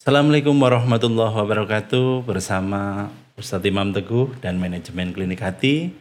Assalamualaikum 0.00 0.56
warahmatullahi 0.56 1.44
wabarakatuh 1.44 2.24
bersama 2.24 3.12
Ustadz 3.36 3.68
Imam 3.68 3.92
Teguh 3.92 4.32
dan 4.40 4.56
manajemen 4.56 5.12
Klinik 5.12 5.44
Hati. 5.44 5.92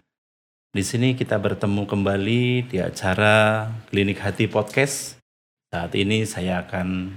Di 0.72 0.84
sini 0.88 1.20
kita 1.20 1.36
bertemu 1.36 1.84
kembali 1.84 2.72
di 2.72 2.80
acara 2.80 3.68
Klinik 3.92 4.24
Hati 4.24 4.48
Podcast. 4.48 5.20
Saat 5.68 6.00
ini 6.00 6.24
saya 6.24 6.64
akan 6.64 7.12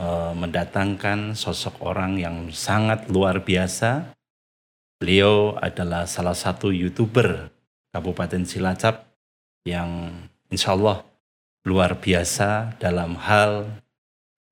uh, 0.00 0.32
mendatangkan 0.40 1.36
sosok 1.36 1.84
orang 1.84 2.16
yang 2.16 2.48
sangat 2.48 3.04
luar 3.12 3.44
biasa. 3.44 4.16
Beliau 4.96 5.52
adalah 5.60 6.08
salah 6.08 6.32
satu 6.32 6.72
youtuber 6.72 7.52
Kabupaten 7.92 8.40
Cilacap 8.48 9.04
yang 9.68 10.16
insya 10.48 10.72
Allah 10.72 11.04
luar 11.68 12.00
biasa 12.00 12.80
dalam 12.80 13.20
hal 13.20 13.68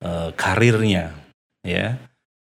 uh, 0.03 0.31
karirnya 0.37 1.15
ya. 1.65 1.97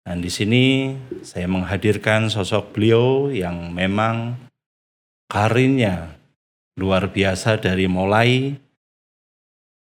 Dan 0.08 0.23
di 0.23 0.32
sini 0.32 0.96
saya 1.20 1.52
menghadirkan 1.52 2.32
sosok 2.32 2.72
beliau 2.72 3.27
yang 3.27 3.76
memang 3.76 4.40
karirnya 5.27 6.16
luar 6.80 7.12
biasa 7.12 7.60
dari 7.60 7.91
mulai 7.91 8.55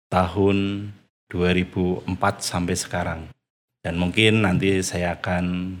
tahun 0.09 0.89
2004 1.29 2.09
sampai 2.41 2.75
sekarang. 2.75 3.21
Dan 3.85 4.01
mungkin 4.01 4.41
nanti 4.41 4.81
saya 4.81 5.13
akan 5.21 5.77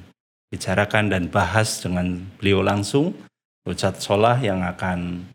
bicarakan 0.53 1.09
dan 1.09 1.33
bahas 1.33 1.81
dengan 1.81 2.21
beliau 2.37 2.61
langsung, 2.61 3.17
Ustadz 3.65 4.05
Solah 4.05 4.37
yang 4.37 4.61
akan 4.63 5.25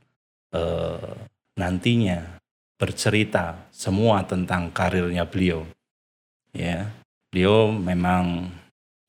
uh, 0.54 1.10
nantinya 1.58 2.38
bercerita 2.78 3.66
semua 3.74 4.24
tentang 4.24 4.70
karirnya 4.70 5.26
beliau 5.26 5.66
ya 6.52 6.88
beliau 7.32 7.72
memang 7.72 8.52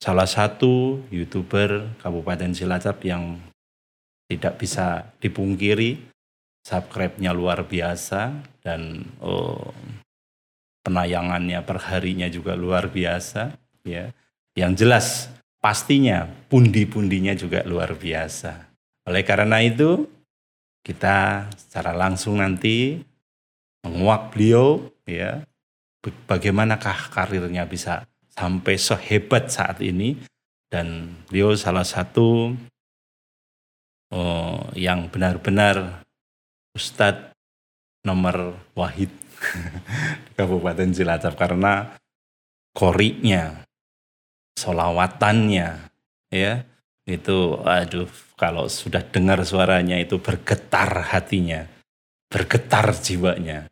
salah 0.00 0.28
satu 0.28 1.00
youtuber 1.08 1.88
Kabupaten 2.00 2.52
Cilacap 2.52 3.00
yang 3.04 3.40
tidak 4.28 4.60
bisa 4.60 5.12
dipungkiri. 5.20 6.12
Subscribe-nya 6.64 7.36
luar 7.36 7.68
biasa 7.68 8.40
dan 8.64 9.04
oh, 9.20 9.68
penayangannya 10.80 11.60
perharinya 11.60 12.24
juga 12.32 12.56
luar 12.56 12.88
biasa 12.88 13.52
ya. 13.84 14.08
Yang 14.56 14.72
jelas 14.80 15.06
pastinya 15.60 16.24
pundi-pundinya 16.48 17.36
juga 17.36 17.60
luar 17.68 17.92
biasa. 17.92 18.72
Oleh 19.04 19.20
karena 19.28 19.60
itu 19.60 20.08
kita 20.80 21.48
secara 21.52 21.92
langsung 21.92 22.40
nanti 22.40 23.00
menguak 23.84 24.32
beliau 24.32 24.88
ya 25.04 25.44
bagaimanakah 26.28 27.14
karirnya 27.14 27.64
bisa 27.64 28.04
sampai 28.34 28.74
sehebat 28.76 29.48
saat 29.48 29.80
ini 29.80 30.18
dan 30.68 31.14
beliau 31.30 31.54
salah 31.54 31.86
satu 31.86 32.52
oh, 34.10 34.60
yang 34.74 35.06
benar-benar 35.08 36.02
Ustadz 36.74 37.30
nomor 38.04 38.58
wahid 38.74 39.08
di 40.26 40.30
Kabupaten 40.34 40.90
Cilacap 40.90 41.38
karena 41.38 41.94
koriknya, 42.74 43.62
solawatannya, 44.58 45.68
ya 46.28 46.52
itu, 47.04 47.60
aduh, 47.62 48.08
kalau 48.34 48.66
sudah 48.66 49.04
dengar 49.04 49.44
suaranya 49.44 50.00
itu 50.00 50.18
bergetar 50.18 51.12
hatinya, 51.12 51.68
bergetar 52.32 52.90
jiwanya. 52.96 53.68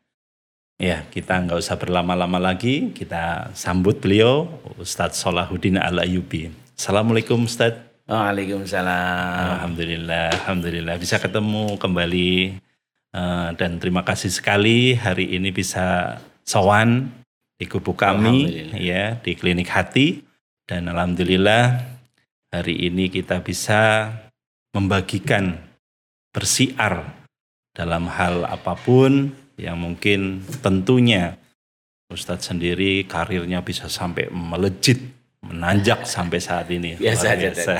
Ya, 0.83 1.06
kita 1.14 1.38
nggak 1.38 1.62
usah 1.62 1.78
berlama-lama 1.78 2.42
lagi. 2.42 2.91
Kita 2.91 3.55
sambut 3.55 4.02
beliau, 4.02 4.50
Ustadz 4.83 5.14
Solahuddin 5.14 5.78
Al-Ayubi. 5.78 6.50
Assalamualaikum 6.74 7.47
Ustadz. 7.47 8.02
Waalaikumsalam. 8.11 9.62
Alhamdulillah, 9.62 10.34
Alhamdulillah. 10.42 10.98
Bisa 10.98 11.23
ketemu 11.23 11.79
kembali. 11.79 12.58
Uh, 13.14 13.55
dan 13.55 13.79
terima 13.79 14.02
kasih 14.02 14.34
sekali 14.34 14.98
hari 14.98 15.39
ini 15.39 15.55
bisa 15.55 16.18
sowan 16.42 17.14
di 17.61 17.70
kubu 17.70 17.95
kami 17.95 18.73
ya 18.74 19.20
di 19.20 19.36
klinik 19.36 19.68
hati 19.68 20.24
dan 20.64 20.89
alhamdulillah 20.89 21.77
hari 22.48 22.89
ini 22.89 23.12
kita 23.12 23.45
bisa 23.45 24.08
membagikan 24.73 25.61
bersiar 26.33 27.05
dalam 27.77 28.08
hal 28.08 28.48
apa 28.48 28.80
pun 28.80 29.42
yang 29.57 29.77
mungkin 29.79 30.42
tentunya 30.61 31.36
Ustadz 32.13 32.52
sendiri 32.52 33.08
karirnya 33.08 33.64
bisa 33.64 33.89
sampai 33.89 34.29
melejit, 34.29 35.01
menanjak 35.40 36.05
sampai 36.05 36.39
saat 36.39 36.68
ini. 36.68 37.01
Biasa 37.01 37.24
aja. 37.33 37.48
Biasa. 37.51 37.74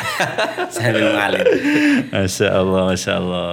Saya 0.73 0.91
mengalir. 0.97 1.47
Masya 2.09 2.49
Allah, 2.49 2.83
Masya 2.89 3.13
Allah. 3.21 3.53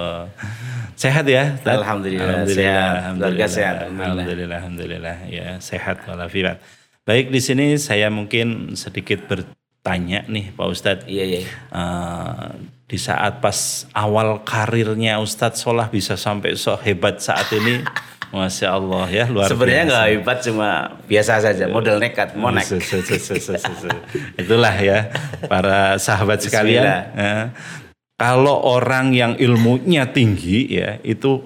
Sehat 0.96 1.24
ya? 1.28 1.56
Alhamdulillah. 1.64 2.44
Alhamdulillah. 2.44 2.56
Sehat. 2.56 2.96
Alhamdulillah. 2.96 3.48
sehat. 3.48 3.76
Alhamdulillah. 3.88 4.58
Alhamdulillah. 4.60 5.16
Ya, 5.28 5.48
sehat 5.60 6.04
walafiat. 6.08 6.60
Baik, 7.08 7.32
di 7.32 7.40
sini 7.40 7.66
saya 7.80 8.12
mungkin 8.12 8.76
sedikit 8.76 9.24
bertanya 9.80 10.28
nih 10.28 10.52
Pak 10.52 10.66
Ustadz. 10.68 11.08
Iya, 11.08 11.24
iya. 11.24 11.40
Uh, 11.72 12.52
di 12.84 13.00
saat 13.00 13.40
pas 13.40 13.88
awal 13.96 14.44
karirnya 14.44 15.16
Ustadz 15.24 15.64
Solah 15.64 15.88
bisa 15.88 16.20
sampai 16.20 16.52
so 16.52 16.76
hebat 16.76 17.24
saat 17.24 17.48
ini 17.56 17.80
Masya 18.36 18.76
Allah 18.76 19.08
ya 19.08 19.24
luar 19.32 19.48
Sebenarnya 19.48 19.84
nggak 19.88 20.06
hebat 20.12 20.38
cuma 20.44 21.00
biasa 21.08 21.40
saja 21.40 21.64
model 21.64 21.96
nekat 21.96 22.36
monek. 22.36 22.68
Itulah 24.36 24.76
ya 24.84 25.08
para 25.48 25.96
sahabat 25.96 26.44
sekalian. 26.44 26.84
Ya. 26.84 27.56
Kalau 28.20 28.60
orang 28.60 29.16
yang 29.16 29.32
ilmunya 29.40 30.12
tinggi 30.12 30.76
ya 30.76 31.00
itu 31.00 31.40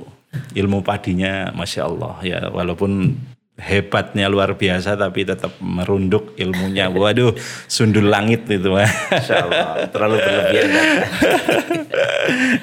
ilmu 0.58 0.82
padinya 0.82 1.54
Masya 1.54 1.82
Allah 1.86 2.14
ya 2.26 2.40
walaupun 2.50 3.14
hebatnya 3.54 4.26
luar 4.26 4.58
biasa 4.58 4.98
tapi 4.98 5.22
tetap 5.22 5.54
merunduk 5.62 6.34
ilmunya. 6.34 6.90
Waduh, 6.90 7.38
sundul 7.70 8.10
langit 8.10 8.50
itu. 8.50 8.74
Allah, 8.74 9.86
terlalu 9.94 10.16
berlebihan. 10.18 10.70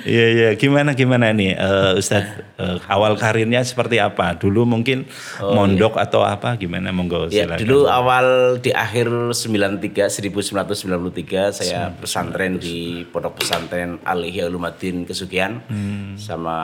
Iya 0.01 0.25
iya, 0.33 0.49
gimana 0.57 0.97
gimana 0.97 1.29
nih 1.29 1.53
uh, 1.53 1.93
Ustadz 1.93 2.57
uh, 2.57 2.81
awal 2.89 3.15
karirnya 3.15 3.61
seperti 3.61 4.01
apa? 4.01 4.33
Dulu 4.33 4.65
mungkin 4.65 5.05
oh, 5.39 5.53
mondok 5.53 5.95
iya. 5.95 6.09
atau 6.09 6.21
apa 6.25 6.57
gimana 6.57 6.89
monggo 6.89 7.29
ya, 7.29 7.45
Dulu 7.55 7.85
awal 7.85 8.57
di 8.59 8.73
akhir 8.73 9.07
93 9.31 10.09
1993 10.09 11.61
saya 11.61 11.93
pesantren 11.93 12.57
di 12.57 13.05
Pondok 13.13 13.45
Pesantren 13.45 14.01
Al 14.01 14.25
Ihya 14.25 14.49
Ulumadin 14.49 15.05
Kesugihan 15.05 15.61
hmm. 15.69 16.17
sama 16.17 16.57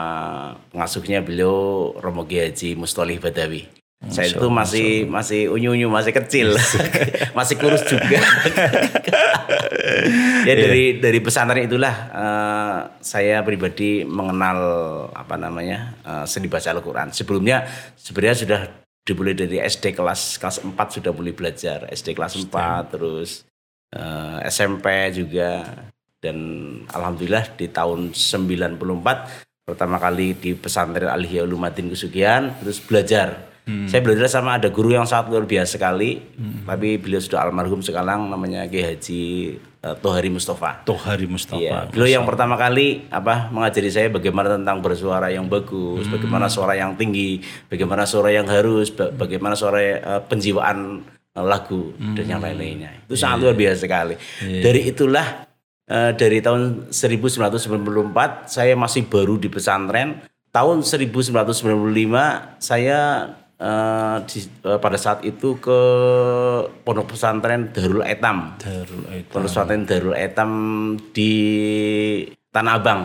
pengasuhnya 0.74 1.22
beliau 1.22 1.94
Romo 1.96 2.26
Haji 2.26 2.74
Mustolih 2.74 3.22
Badawi. 3.22 3.77
Saya 4.06 4.30
itu 4.30 4.46
masih 4.46 5.10
masih 5.10 5.50
unyu-unyu, 5.50 5.90
masih 5.90 6.14
kecil, 6.14 6.54
masih. 7.34 7.56
Kurus 7.60 7.82
juga. 7.82 8.22
ya 10.46 10.54
dari 10.54 10.94
yeah. 10.94 11.02
dari 11.02 11.18
pesantren 11.18 11.66
itulah 11.66 11.94
uh, 12.14 12.78
saya 13.02 13.42
pribadi 13.42 14.06
mengenal 14.06 14.58
apa 15.10 15.34
namanya 15.34 15.98
uh, 16.06 16.22
seni 16.30 16.46
baca 16.46 16.70
Al-Qur'an. 16.70 17.10
Sebelumnya 17.10 17.66
sebenarnya 17.98 18.36
sudah 18.38 18.60
dimulai 19.02 19.34
dari 19.34 19.58
SD 19.58 19.98
kelas 19.98 20.38
kelas 20.38 20.62
4 20.62 20.78
sudah 20.78 21.10
mulai 21.10 21.34
belajar, 21.34 21.90
SD 21.90 22.14
kelas 22.14 22.38
4 22.38 22.94
terus 22.94 23.42
uh, 23.98 24.38
eh, 24.38 24.46
SMP 24.46 25.10
juga. 25.10 25.66
Dan 26.18 26.38
alhamdulillah 26.90 27.54
di 27.58 27.70
tahun 27.70 28.14
94 28.14 28.78
pertama 29.66 29.98
kali 29.98 30.38
di 30.38 30.54
pesantren 30.54 31.10
Al-Ihya 31.10 31.46
Ulumadin 31.46 31.90
Kesugihan 31.90 32.58
terus 32.58 32.82
belajar 32.82 33.47
Hmm. 33.68 33.84
Saya 33.84 34.00
belajar 34.00 34.32
sama 34.32 34.56
ada 34.56 34.72
guru 34.72 34.96
yang 34.96 35.04
sangat 35.04 35.28
luar 35.28 35.44
biasa 35.44 35.76
sekali, 35.76 36.16
hmm. 36.16 36.64
tapi 36.64 36.96
beliau 36.96 37.20
sudah 37.20 37.44
almarhum 37.44 37.84
sekarang 37.84 38.24
namanya 38.32 38.64
Kiai 38.64 38.96
Haji 38.96 39.20
uh, 39.84 39.92
Tohari 40.00 40.32
Mustafa. 40.32 40.80
Tohari 40.88 41.28
Mustafa. 41.28 41.60
Iya. 41.60 41.92
Beliau 41.92 42.08
yang 42.08 42.24
pertama 42.24 42.56
kali 42.56 43.04
apa 43.12 43.52
mengajari 43.52 43.92
saya 43.92 44.08
bagaimana 44.08 44.56
tentang 44.56 44.80
bersuara 44.80 45.28
yang 45.28 45.44
bagus, 45.52 46.08
hmm. 46.08 46.14
bagaimana 46.16 46.48
suara 46.48 46.80
yang 46.80 46.96
tinggi, 46.96 47.44
bagaimana 47.68 48.08
suara 48.08 48.32
yang 48.32 48.48
harus, 48.48 48.88
bagaimana 48.96 49.52
suara 49.52 49.80
uh, 50.00 50.20
penjiwaan 50.24 51.04
uh, 51.36 51.44
lagu 51.44 51.92
hmm. 51.92 52.16
dan 52.16 52.24
yang 52.24 52.40
lain-lainnya. 52.40 53.04
Itu 53.04 53.20
yeah. 53.20 53.20
sangat 53.20 53.38
luar 53.44 53.52
biasa 53.52 53.78
sekali. 53.84 54.14
Yeah. 54.48 54.64
Dari 54.64 54.80
itulah 54.88 55.26
uh, 55.92 56.16
dari 56.16 56.40
tahun 56.40 56.88
1994 56.88 58.48
saya 58.48 58.72
masih 58.80 59.04
baru 59.12 59.36
di 59.36 59.52
pesantren. 59.52 60.24
Tahun 60.48 60.80
1995 60.80 61.36
saya 62.56 63.28
Uh, 63.58 64.22
di, 64.22 64.38
uh, 64.62 64.78
pada 64.78 64.94
saat 64.94 65.26
itu 65.26 65.58
ke 65.58 65.78
pondok 66.80 67.10
pesantren 67.10 67.74
Darul 67.74 68.06
Etam. 68.06 68.54
Darul 68.54 69.02
Etam. 69.10 69.34
Pondok 69.34 69.50
pesantren 69.50 69.82
Darul 69.82 70.14
Etam 70.14 70.50
di 71.10 71.32
Tanah 72.48 72.78
Abang. 72.78 73.02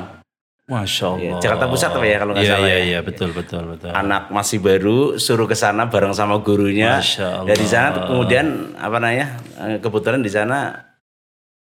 Masya 0.63 1.05
Allah. 1.09 1.19
Ya, 1.19 1.33
Jakarta 1.41 1.65
Pusat 1.67 1.91
apa 1.97 2.05
ya 2.05 2.17
kalau 2.21 2.31
nggak 2.31 2.45
Iya, 2.45 2.53
salah 2.55 2.67
Iya, 2.69 2.77
ya. 2.77 2.85
iya, 2.85 2.99
betul, 3.01 3.29
betul, 3.33 3.63
betul. 3.67 3.91
anak 3.91 4.29
masih 4.29 4.61
baru 4.61 5.17
suruh 5.17 5.43
ke 5.43 5.57
sana 5.57 5.89
bareng 5.89 6.13
sama 6.13 6.39
gurunya. 6.39 7.01
Masya 7.01 7.43
Dari 7.43 7.65
sana 7.65 7.89
Allah. 7.91 8.07
kemudian 8.07 8.45
apa 8.77 8.95
namanya? 8.95 9.27
eh, 9.59 9.77
Kebetulan 9.81 10.21
di 10.21 10.31
sana 10.31 10.71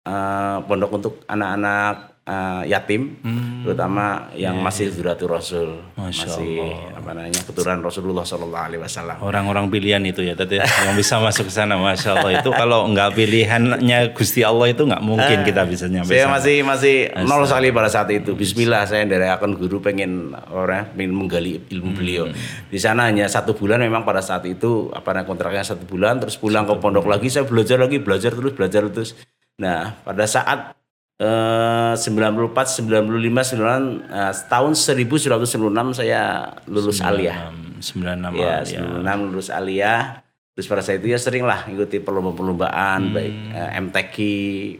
eh, 0.00 0.56
pondok 0.62 0.90
untuk 0.94 1.14
anak-anak 1.26 2.15
eh, 2.26 2.62
yatim, 2.66 3.22
terutama 3.62 4.28
yang 4.34 4.58
masih 4.58 4.90
Zuratul 4.90 5.30
Rasul, 5.30 5.68
Hmm. 5.96 6.10
Masya 6.10 6.26
masih 6.28 6.58
apa 6.92 7.10
namanya 7.14 7.40
keturunan 7.42 7.80
Rasulullah 7.80 8.22
Shallallahu 8.22 8.64
Alaihi 8.68 8.82
Wasallam. 8.82 9.16
Orang-orang 9.22 9.66
pilihan 9.70 10.02
itu 10.02 10.22
ya, 10.22 10.34
tadi 10.34 10.58
ya, 10.58 10.66
yang 10.84 10.94
bisa 10.94 11.16
masuk 11.18 11.48
ke 11.48 11.54
sana, 11.54 11.74
masya 11.74 12.14
Allah. 12.14 12.38
Itu 12.38 12.50
kalau 12.52 12.86
nggak 12.90 13.16
pilihannya 13.16 14.12
Gusti 14.12 14.42
Allah 14.42 14.70
itu 14.70 14.82
nggak 14.84 15.02
mungkin 15.02 15.38
kita 15.42 15.62
bisa 15.64 15.86
nyampe 15.86 16.10
Saya 16.10 16.26
sana. 16.26 16.34
masih 16.38 16.56
masih 16.62 16.96
nol 17.24 17.42
sekali 17.46 17.68
pada 17.70 17.88
saat 17.88 18.10
itu. 18.10 18.34
Bismillah 18.34 18.84
saya 18.84 19.06
dari 19.06 19.26
akan 19.26 19.54
guru 19.56 19.78
pengen 19.80 20.34
orang 20.50 20.90
pengen 20.94 21.14
menggali 21.14 21.62
ilmu 21.70 21.90
beliau. 21.94 22.26
Di 22.66 22.78
sana 22.78 23.06
hanya 23.08 23.26
satu 23.26 23.54
bulan 23.54 23.78
memang 23.80 24.02
pada 24.02 24.20
saat 24.20 24.44
itu 24.46 24.90
apa 24.90 25.14
namanya 25.14 25.26
kontraknya 25.26 25.64
satu 25.64 25.86
bulan 25.86 26.18
terus 26.18 26.36
pulang 26.36 26.66
ke 26.66 26.74
pondok 26.76 27.06
lagi 27.06 27.30
saya 27.30 27.46
belajar 27.46 27.78
lagi 27.78 27.98
belajar 27.98 28.30
terus 28.30 28.52
belajar 28.52 28.82
terus. 28.90 29.10
Nah 29.58 29.96
pada 30.02 30.26
saat 30.26 30.74
eh, 31.20 31.94
94, 31.96 32.84
95, 32.84 33.56
96 33.56 34.08
eh, 34.08 34.32
tahun 34.48 34.72
1996 34.76 35.98
saya 35.98 36.52
lulus 36.68 37.00
aliyah. 37.00 37.52
96 37.80 38.36
Ya, 38.36 38.64
ya. 38.64 38.80
96 38.84 39.28
lulus 39.32 39.48
aliyah. 39.52 40.24
Terus 40.56 40.72
pada 40.72 40.80
saat 40.80 41.04
itu 41.04 41.12
ya 41.12 41.20
sering 41.20 41.44
lah 41.44 41.68
ikuti 41.68 42.00
perlombaan-perlombaan 42.00 43.12
baik 43.12 43.34
eh, 43.52 43.70
MTQ 43.76 44.16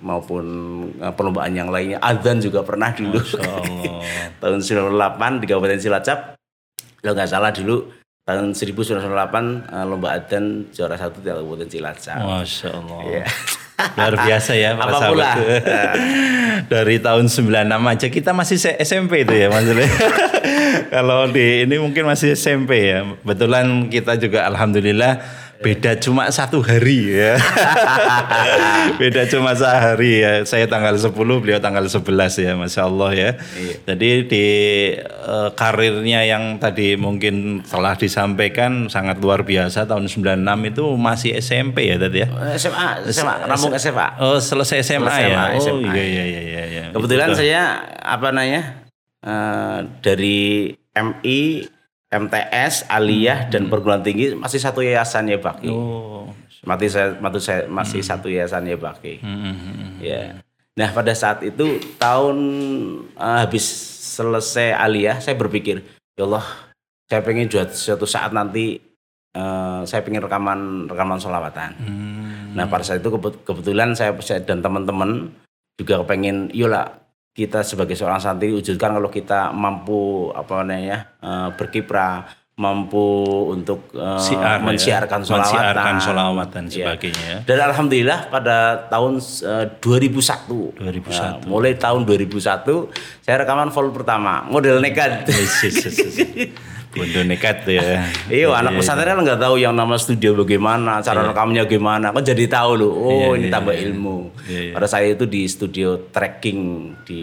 maupun 0.01 0.45
eh, 0.97 1.13
perlombaan 1.13 1.53
yang 1.53 1.69
lainnya. 1.69 2.01
Adzan 2.01 2.41
juga 2.41 2.65
pernah 2.65 2.97
dulu. 2.97 3.21
Tahun 4.41 4.61
98 4.65 5.41
di 5.41 5.45
Kabupaten 5.45 5.77
Cilacap. 5.81 6.41
Kalau 7.05 7.13
nggak 7.13 7.29
salah 7.29 7.53
dulu 7.53 7.93
tahun 8.27 8.59
1998 8.59 9.71
eh, 9.71 9.85
lomba 9.87 10.19
adzan 10.19 10.67
juara 10.75 10.99
satu 10.99 11.23
di 11.23 11.29
Kabupaten 11.29 11.69
Cilacap. 11.71 12.19
Masya 12.25 12.69
Allah. 12.73 13.01
Iya. 13.05 13.25
Luar 13.77 14.15
biasa 14.17 14.57
ya 14.57 14.73
para 14.73 14.89
Apa 14.89 14.99
sahabat. 15.05 15.13
pula? 15.13 15.29
Dari 16.73 16.97
tahun 16.99 17.29
96 17.29 17.53
aja 17.69 18.07
kita 18.09 18.31
masih 18.33 18.57
SMP 18.81 19.29
itu 19.29 19.35
ya 19.37 19.53
maksudnya. 19.53 19.89
Kalau 20.95 21.29
di 21.29 21.69
ini 21.69 21.77
mungkin 21.77 22.09
masih 22.09 22.33
SMP 22.33 22.89
ya. 22.89 23.05
Betulan 23.21 23.93
kita 23.93 24.17
juga 24.17 24.49
alhamdulillah 24.49 25.21
beda 25.59 25.97
cuma 25.97 26.29
satu 26.29 26.61
hari 26.61 27.17
ya. 27.17 27.37
beda 29.01 29.27
cuma 29.29 29.53
sehari 29.53 30.23
ya. 30.23 30.43
Saya 30.45 30.67
tanggal 30.67 30.97
10, 30.97 31.13
beliau 31.15 31.59
tanggal 31.59 31.85
11 31.85 32.03
ya, 32.43 32.53
Masya 32.55 32.83
Allah 32.85 33.11
ya. 33.13 33.31
Jadi 33.85 34.11
di 34.27 34.47
eh, 35.01 35.51
karirnya 35.55 36.25
yang 36.25 36.57
tadi 36.59 36.95
mungkin 36.95 37.63
telah 37.65 37.97
disampaikan 37.97 38.87
sangat 38.87 39.19
luar 39.19 39.43
biasa 39.43 39.85
tahun 39.85 40.09
96 40.09 40.71
itu 40.73 40.85
masih 40.97 41.31
SMP 41.39 41.89
ya 41.91 41.97
tadi 41.97 42.25
ya. 42.25 42.29
SMA, 42.57 43.07
SMA, 43.11 43.35
Rampung 43.47 43.75
SMA. 43.77 44.07
Oh 44.21 44.39
selesai 44.39 44.81
SMA, 44.83 45.09
Selesai 45.09 45.23
ya. 45.25 45.29
SMA, 45.31 45.47
Oh 45.57 45.61
SMA. 45.61 45.93
iya 45.93 46.05
iya 46.05 46.25
iya 46.25 46.43
iya. 46.43 46.63
iya. 46.67 46.85
Kebetulan 46.93 47.31
saya 47.37 47.63
apa 48.01 48.33
namanya 48.33 48.63
eh, 49.21 49.79
dari 50.01 50.73
MI, 50.97 51.41
MTS, 52.07 52.87
Aliyah 52.87 53.51
dan 53.51 53.67
perguruan 53.67 53.99
tinggi 54.01 54.31
masih 54.33 54.63
satu 54.63 54.79
yayasan 54.79 55.27
ya 55.27 55.43
Baki. 55.43 55.67
Oh. 55.69 56.31
Mati 56.63 56.87
saya, 56.87 57.19
mati 57.19 57.39
saya 57.43 57.67
masih 57.67 57.99
satu 58.03 58.31
yayasan 58.31 58.67
ya 58.67 58.79
Baki. 58.79 59.23
Hmm, 59.23 59.99
Ya. 59.99 60.39
Nah 60.77 60.93
pada 60.93 61.17
saat 61.17 61.41
itu 61.43 61.81
tahun 61.97 62.37
eh, 63.17 63.39
habis 63.43 63.65
selesai 64.17 64.77
Aliyah 64.77 65.19
saya 65.19 65.35
berpikir 65.35 65.81
ya 66.15 66.25
Allah 66.25 66.45
saya 67.07 67.23
pengen 67.25 67.49
juga 67.49 67.71
suatu 67.71 68.05
saat 68.05 68.31
nanti 68.31 68.79
eh, 69.33 69.81
saya 69.83 70.01
pengen 70.07 70.23
rekaman 70.23 70.87
rekaman 70.87 71.19
solawatan. 71.19 71.71
Hmm. 71.81 72.55
Nah 72.55 72.71
pada 72.71 72.85
saat 72.85 73.03
itu 73.03 73.11
kebet- 73.11 73.43
kebetulan 73.43 73.97
saya 73.99 74.15
saya 74.23 74.45
dan 74.45 74.63
teman-teman 74.63 75.33
juga 75.77 76.01
pengen 76.07 76.49
yola 76.55 76.87
kita 77.37 77.61
sebagai 77.61 77.93
seorang 77.93 78.17
santri 78.17 78.49
wujudkan 78.49 78.97
kalau 78.97 79.13
kita 79.13 79.53
mampu 79.53 80.33
apa 80.33 80.65
namanya 80.65 81.13
eh, 81.21 81.49
berkiprah 81.53 82.25
mampu 82.57 83.05
untuk 83.53 83.93
eh, 83.93 84.17
Siar, 84.17 84.57
ya. 84.57 84.65
mensiarkan 84.65 85.21
solawatan, 85.21 85.53
Mensiarkan 85.53 85.97
solawat 86.01 86.49
dan 86.49 86.65
Iya. 86.65 86.73
sebagainya. 86.89 87.35
Dan 87.45 87.59
alhamdulillah 87.61 88.33
pada 88.33 88.57
tahun 88.89 89.21
eh, 89.21 89.67
2001, 89.77 90.81
2001. 90.81 90.81
Nah, 90.81 91.37
mulai 91.45 91.77
tahun 91.77 92.09
2001 92.09 92.89
saya 93.21 93.37
rekaman 93.45 93.69
full 93.69 93.93
pertama 93.93 94.49
model 94.49 94.81
nekat. 94.81 95.29
Yes, 95.29 95.69
yes, 95.69 95.77
yes, 95.85 95.97
yes. 96.01 96.17
Bondo 96.97 97.21
nekat 97.23 97.63
ya. 97.65 98.03
Iya, 98.33 98.49
anak 98.51 98.77
pesantren 98.77 99.13
kan 99.13 99.23
nggak 99.23 99.39
tahu 99.39 99.55
yang 99.57 99.73
nama 99.73 99.95
studio 99.95 100.33
bagaimana, 100.35 100.99
cara 100.99 101.23
rekamnya 101.23 101.63
gimana, 101.65 102.11
kan 102.11 102.21
jadi 102.21 102.45
tahu 102.47 102.71
loh. 102.75 102.93
Oh, 102.93 103.11
Iya, 103.13 103.27
ini 103.37 103.47
iya, 103.47 103.53
tambah 103.53 103.75
iya. 103.75 103.83
ilmu. 103.87 104.17
Iya, 104.43 104.61
iya. 104.63 104.73
Pada 104.73 104.87
saya 104.87 105.07
itu 105.09 105.25
di 105.25 105.45
studio 105.45 105.89
tracking 106.09 106.61
di 107.03 107.23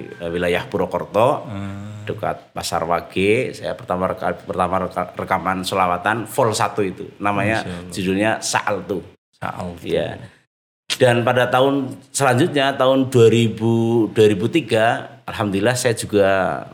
eh, 0.00 0.28
wilayah 0.28 0.64
Purwokerto, 0.64 1.44
Hmm. 1.44 2.06
dekat 2.06 2.52
Pasar 2.52 2.82
Wage. 2.82 3.52
Saya 3.52 3.74
pertama 3.74 4.06
reka- 4.06 4.38
pertama 4.38 4.76
reka- 4.80 5.10
rekaman 5.12 5.60
selawatan 5.60 6.24
full 6.24 6.50
satu 6.50 6.80
itu, 6.80 7.10
namanya 7.18 7.60
judulnya 7.88 8.38
Saal 8.38 8.82
tuh. 8.82 9.02
Saal. 9.34 9.74
Iya. 9.82 10.16
Dan 10.88 11.20
pada 11.22 11.44
tahun 11.46 11.92
selanjutnya 12.08 12.72
tahun 12.72 13.10
2000 13.10 14.14
2003 14.14 15.26
alhamdulillah 15.26 15.74
saya 15.74 15.92
juga 15.92 16.28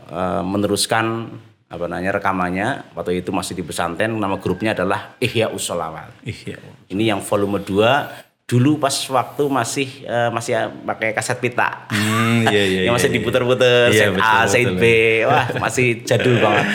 eh, 0.05 0.43
meneruskan 0.45 1.27
apa 1.73 1.89
namanya 1.89 2.13
rekamannya 2.13 2.67
waktu 2.93 3.25
itu 3.25 3.33
masih 3.33 3.57
di 3.57 3.65
pesantren 3.65 4.13
nama 4.13 4.37
grupnya 4.37 4.77
adalah 4.77 5.17
Ihya 5.17 5.49
Usolawat. 5.49 6.13
Iya. 6.21 6.61
Ini 6.85 7.09
yang 7.09 7.19
volume 7.25 7.57
2 7.57 8.45
dulu 8.45 8.77
pas 8.77 8.93
waktu 9.09 9.43
masih 9.49 10.05
eh, 10.05 10.29
masih 10.29 10.53
pakai 10.85 11.17
kaset 11.17 11.41
pita. 11.41 11.89
Hmm, 11.89 12.45
iya 12.45 12.61
iya. 12.61 12.81
yang 12.85 12.93
masih 12.93 13.09
iya, 13.09 13.17
diputer-puter 13.17 13.89
Iya, 13.89 14.13
set 14.13 14.21
A, 14.21 14.45
set. 14.45 14.69
B. 14.77 14.85
Wah, 15.29 15.49
masih 15.57 16.05
jadul 16.05 16.37
banget. 16.45 16.65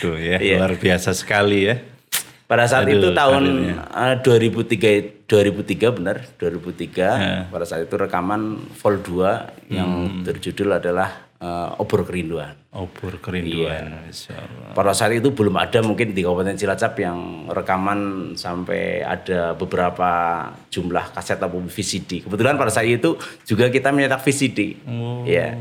Tuh 0.00 0.16
ya, 0.16 0.40
Iya. 0.40 0.56
luar 0.56 0.72
biasa 0.80 1.12
sekali 1.12 1.68
ya. 1.68 1.76
Pada 2.46 2.64
saat 2.64 2.86
Aduh, 2.86 2.96
itu 2.96 3.08
tahun 3.12 3.44
eh, 3.92 4.16
2003 4.24 5.26
2003 5.26 5.90
benar 5.98 6.22
2003 6.38 6.94
Ya. 6.96 7.50
pada 7.50 7.66
saat 7.66 7.84
itu 7.84 7.92
rekaman 7.98 8.56
vol 8.78 9.02
2 9.02 9.68
yang 9.68 9.90
Hmm. 10.08 10.22
berjudul 10.22 10.78
adalah 10.78 11.25
eh, 11.40 11.80
Obor 11.82 12.04
Kerinduan. 12.04 12.54
Obor 12.76 13.16
Iya. 13.16 13.20
kerinduan. 13.24 13.84
Allah. 14.04 14.72
Pada 14.76 14.92
saat 14.92 15.16
itu 15.16 15.32
belum 15.32 15.56
ada 15.56 15.80
mungkin 15.80 16.12
di 16.12 16.20
Kabupaten 16.20 16.60
Cilacap 16.60 16.92
yang 17.00 17.48
rekaman 17.48 18.32
sampai 18.36 19.00
ada 19.00 19.56
beberapa 19.56 20.10
jumlah 20.68 21.16
kaset 21.16 21.40
atau 21.40 21.56
VCD. 21.56 22.28
Kebetulan 22.28 22.60
pada 22.60 22.68
saat 22.68 22.84
itu 22.84 23.16
juga 23.48 23.72
kita 23.72 23.96
menyetak 23.96 24.20
VCD. 24.20 24.76
Oh. 24.84 25.24
Ya. 25.24 25.56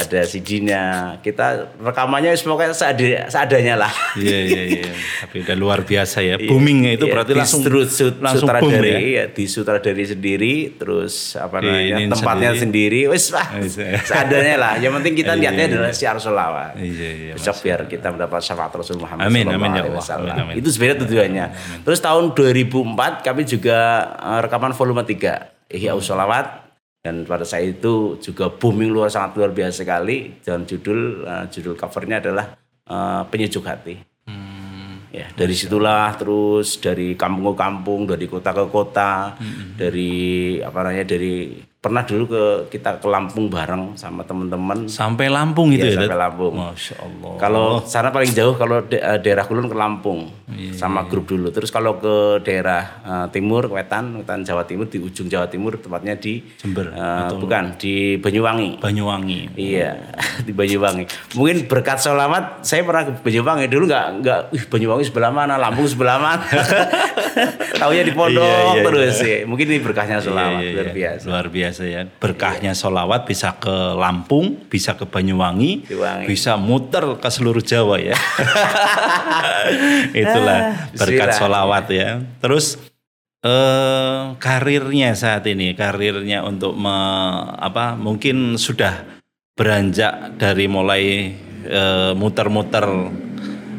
Ada 0.00 0.20
CD-nya. 0.24 0.82
Kita 1.18 1.76
rekamannya 1.76 2.32
pokoknya 2.34 2.72
seada- 2.72 3.26
seadanya 3.26 3.74
lah. 3.76 3.92
Iya 4.16 4.38
iya 4.42 4.62
iya. 4.66 4.84
Tapi 5.22 5.44
udah 5.44 5.56
luar 5.56 5.80
biasa 5.82 6.20
ya. 6.20 6.36
Boomingnya 6.36 6.94
itu 6.94 7.04
Iya, 7.04 7.12
berarti 7.12 7.32
langsung 7.34 7.60
distru- 7.62 8.16
langsung 8.16 8.48
boom 8.48 8.72
ya. 8.78 8.98
ya. 8.98 9.24
di 9.28 9.44
sutradari 9.44 10.04
sendiri 10.04 10.54
terus 10.74 11.34
apa 11.34 11.60
Di 11.60 11.66
namanya 11.66 12.14
tempatnya 12.14 12.50
sendiri, 12.54 13.00
wis 13.06 13.30
ah, 13.30 13.46
Iya. 13.52 14.00
seadanya 14.00 14.54
lah 14.56 14.74
yang 14.76 14.94
penting 14.96 15.14
kita 15.14 15.34
Iya, 15.36 15.40
niatnya 15.40 15.64
iya, 15.64 15.72
adalah 15.76 15.92
siar 15.92 16.16
solawat 16.16 16.72
Iya 16.76 17.10
iya. 17.10 17.32
besok 17.34 17.60
biar 17.60 17.84
kita 17.86 18.08
mendapat 18.10 18.40
syafaat 18.40 18.72
Rasul 18.72 18.96
Muhammad 18.96 19.26
Amin, 19.26 19.44
amin, 19.44 19.70
ya 19.72 19.82
Allah. 19.84 20.04
Amin, 20.16 20.32
amin. 20.32 20.54
itu 20.56 20.68
sebenarnya 20.70 20.98
tujuannya 21.02 21.46
terus 21.82 21.98
tahun 21.98 22.32
2004 22.32 23.20
kami 23.22 23.42
juga 23.44 23.78
eh, 24.16 24.40
rekaman 24.40 24.72
volume 24.72 25.02
3 25.02 25.70
Ihya 25.70 25.92
Usolawat 25.92 26.69
dan 27.00 27.24
pada 27.24 27.48
saat 27.48 27.80
itu 27.80 28.20
juga 28.20 28.52
booming 28.52 28.92
luar 28.92 29.08
sangat 29.08 29.40
luar 29.40 29.50
biasa 29.56 29.84
sekali. 29.84 30.36
Dan 30.44 30.68
judul 30.68 31.24
eh, 31.24 31.44
judul 31.48 31.74
covernya 31.76 32.20
adalah 32.20 32.46
eh, 32.84 33.22
penyejuk 33.28 33.64
hati. 33.64 33.96
Hmm. 34.28 35.08
Ya, 35.10 35.26
dari 35.34 35.56
situlah 35.56 36.14
terus 36.14 36.78
dari 36.78 37.18
kampung 37.18 37.50
ke 37.50 37.54
kampung, 37.58 38.00
dari 38.06 38.30
kota 38.30 38.54
ke 38.54 38.64
kota, 38.70 39.34
dari 39.74 40.60
apa 40.62 40.86
namanya 40.86 41.02
dari 41.18 41.58
pernah 41.80 42.04
dulu 42.04 42.28
ke 42.28 42.42
kita 42.70 43.00
ke 43.00 43.08
Lampung 43.08 43.48
bareng 43.48 43.96
sama 43.96 44.20
teman-teman. 44.20 44.84
Sampai 44.84 45.32
Lampung 45.32 45.72
itu 45.72 45.80
Iya, 45.80 45.96
ya. 45.96 45.98
sampai 45.98 46.12
Dad? 46.12 46.22
Lampung. 46.22 46.52
Masya 46.54 46.94
Allah. 47.00 47.32
Kalau 47.40 47.66
sana 47.80 48.12
paling 48.12 48.28
jauh 48.30 48.52
kalau 48.52 48.84
de- 48.84 49.00
eh, 49.00 49.16
daerah 49.18 49.42
Kulon 49.42 49.64
ke 49.64 49.72
Lampung 49.72 50.28
Iya, 50.46 50.76
sama 50.76 51.08
grup 51.08 51.24
dulu. 51.26 51.48
Terus 51.48 51.72
kalau 51.72 51.96
ke 51.96 52.14
daerah 52.42 53.00
eh, 53.00 53.26
timur, 53.32 53.64
Wetan, 53.66 54.12
Wetan 54.14 54.44
Jawa 54.44 54.68
Timur 54.68 54.86
di 54.86 55.00
ujung 55.00 55.24
Jawa 55.26 55.48
Timur 55.48 55.72
tepatnya 55.74 56.14
di 56.14 56.44
Jember 56.54 56.92
eh, 56.92 57.32
bukan 57.32 57.72
di 57.74 58.20
Banyuwangi. 58.20 58.76
Banyuwangi. 58.76 59.56
Iya 59.56 59.96
di 60.46 60.52
Banyuwangi. 60.52 61.08
Mungkin 61.32 61.64
berkat 61.64 61.96
selamat 61.96 62.60
saya 62.60 62.84
pernah 62.84 63.08
ke 63.08 63.16
Banyuwangi 63.18 63.72
dulu 63.72 63.88
nggak 63.88 64.06
nggak. 64.20 64.40
Banyuwangi 64.68 65.08
sebelah 65.08 65.32
mana? 65.32 65.56
Lampung 65.56 65.88
sebelah 65.88 66.20
mana? 66.20 66.44
Taunya 67.80 68.04
di 68.04 68.12
pondok 68.12 68.44
Iya, 68.44 68.58
iya, 68.70 68.82
terus 68.84 69.16
ya. 69.18 69.36
Mungkin 69.48 69.64
ini 69.66 69.80
berkahnya 69.80 70.20
selamat 70.20 70.60
Iya, 70.60 70.68
iya, 70.68 70.74
luar 70.76 70.84
iya. 70.84 70.92
biasa. 70.92 71.24
Luar 71.24 71.46
biasa 71.48 71.68
biasa 71.70 71.82
ya. 71.86 72.02
Berkahnya 72.18 72.74
solawat 72.74 73.22
bisa 73.24 73.54
ke 73.56 73.70
Lampung, 73.94 74.58
bisa 74.66 74.98
ke 74.98 75.06
Banyuwangi, 75.06 75.86
Banyuwangi. 75.86 76.26
bisa 76.26 76.58
muter 76.58 77.14
ke 77.22 77.28
seluruh 77.30 77.62
Jawa 77.62 78.02
ya. 78.02 78.18
Itulah 80.22 80.90
berkat 80.98 81.30
bismillah. 81.30 81.38
solawat 81.38 81.86
ya. 81.90 82.08
Terus 82.42 82.76
eh 83.40 84.20
karirnya 84.36 85.14
saat 85.16 85.46
ini, 85.46 85.72
karirnya 85.72 86.44
untuk 86.44 86.74
me- 86.76 87.54
apa? 87.56 87.94
Mungkin 87.96 88.58
sudah 88.58 89.06
beranjak 89.54 90.36
dari 90.36 90.66
mulai 90.66 91.04
eh, 91.64 92.12
muter-muter 92.18 92.86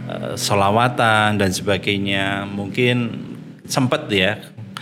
eh, 0.08 0.34
solawatan 0.40 1.38
dan 1.38 1.52
sebagainya. 1.52 2.48
Mungkin 2.48 3.28
sempat 3.68 4.08
ya 4.08 4.40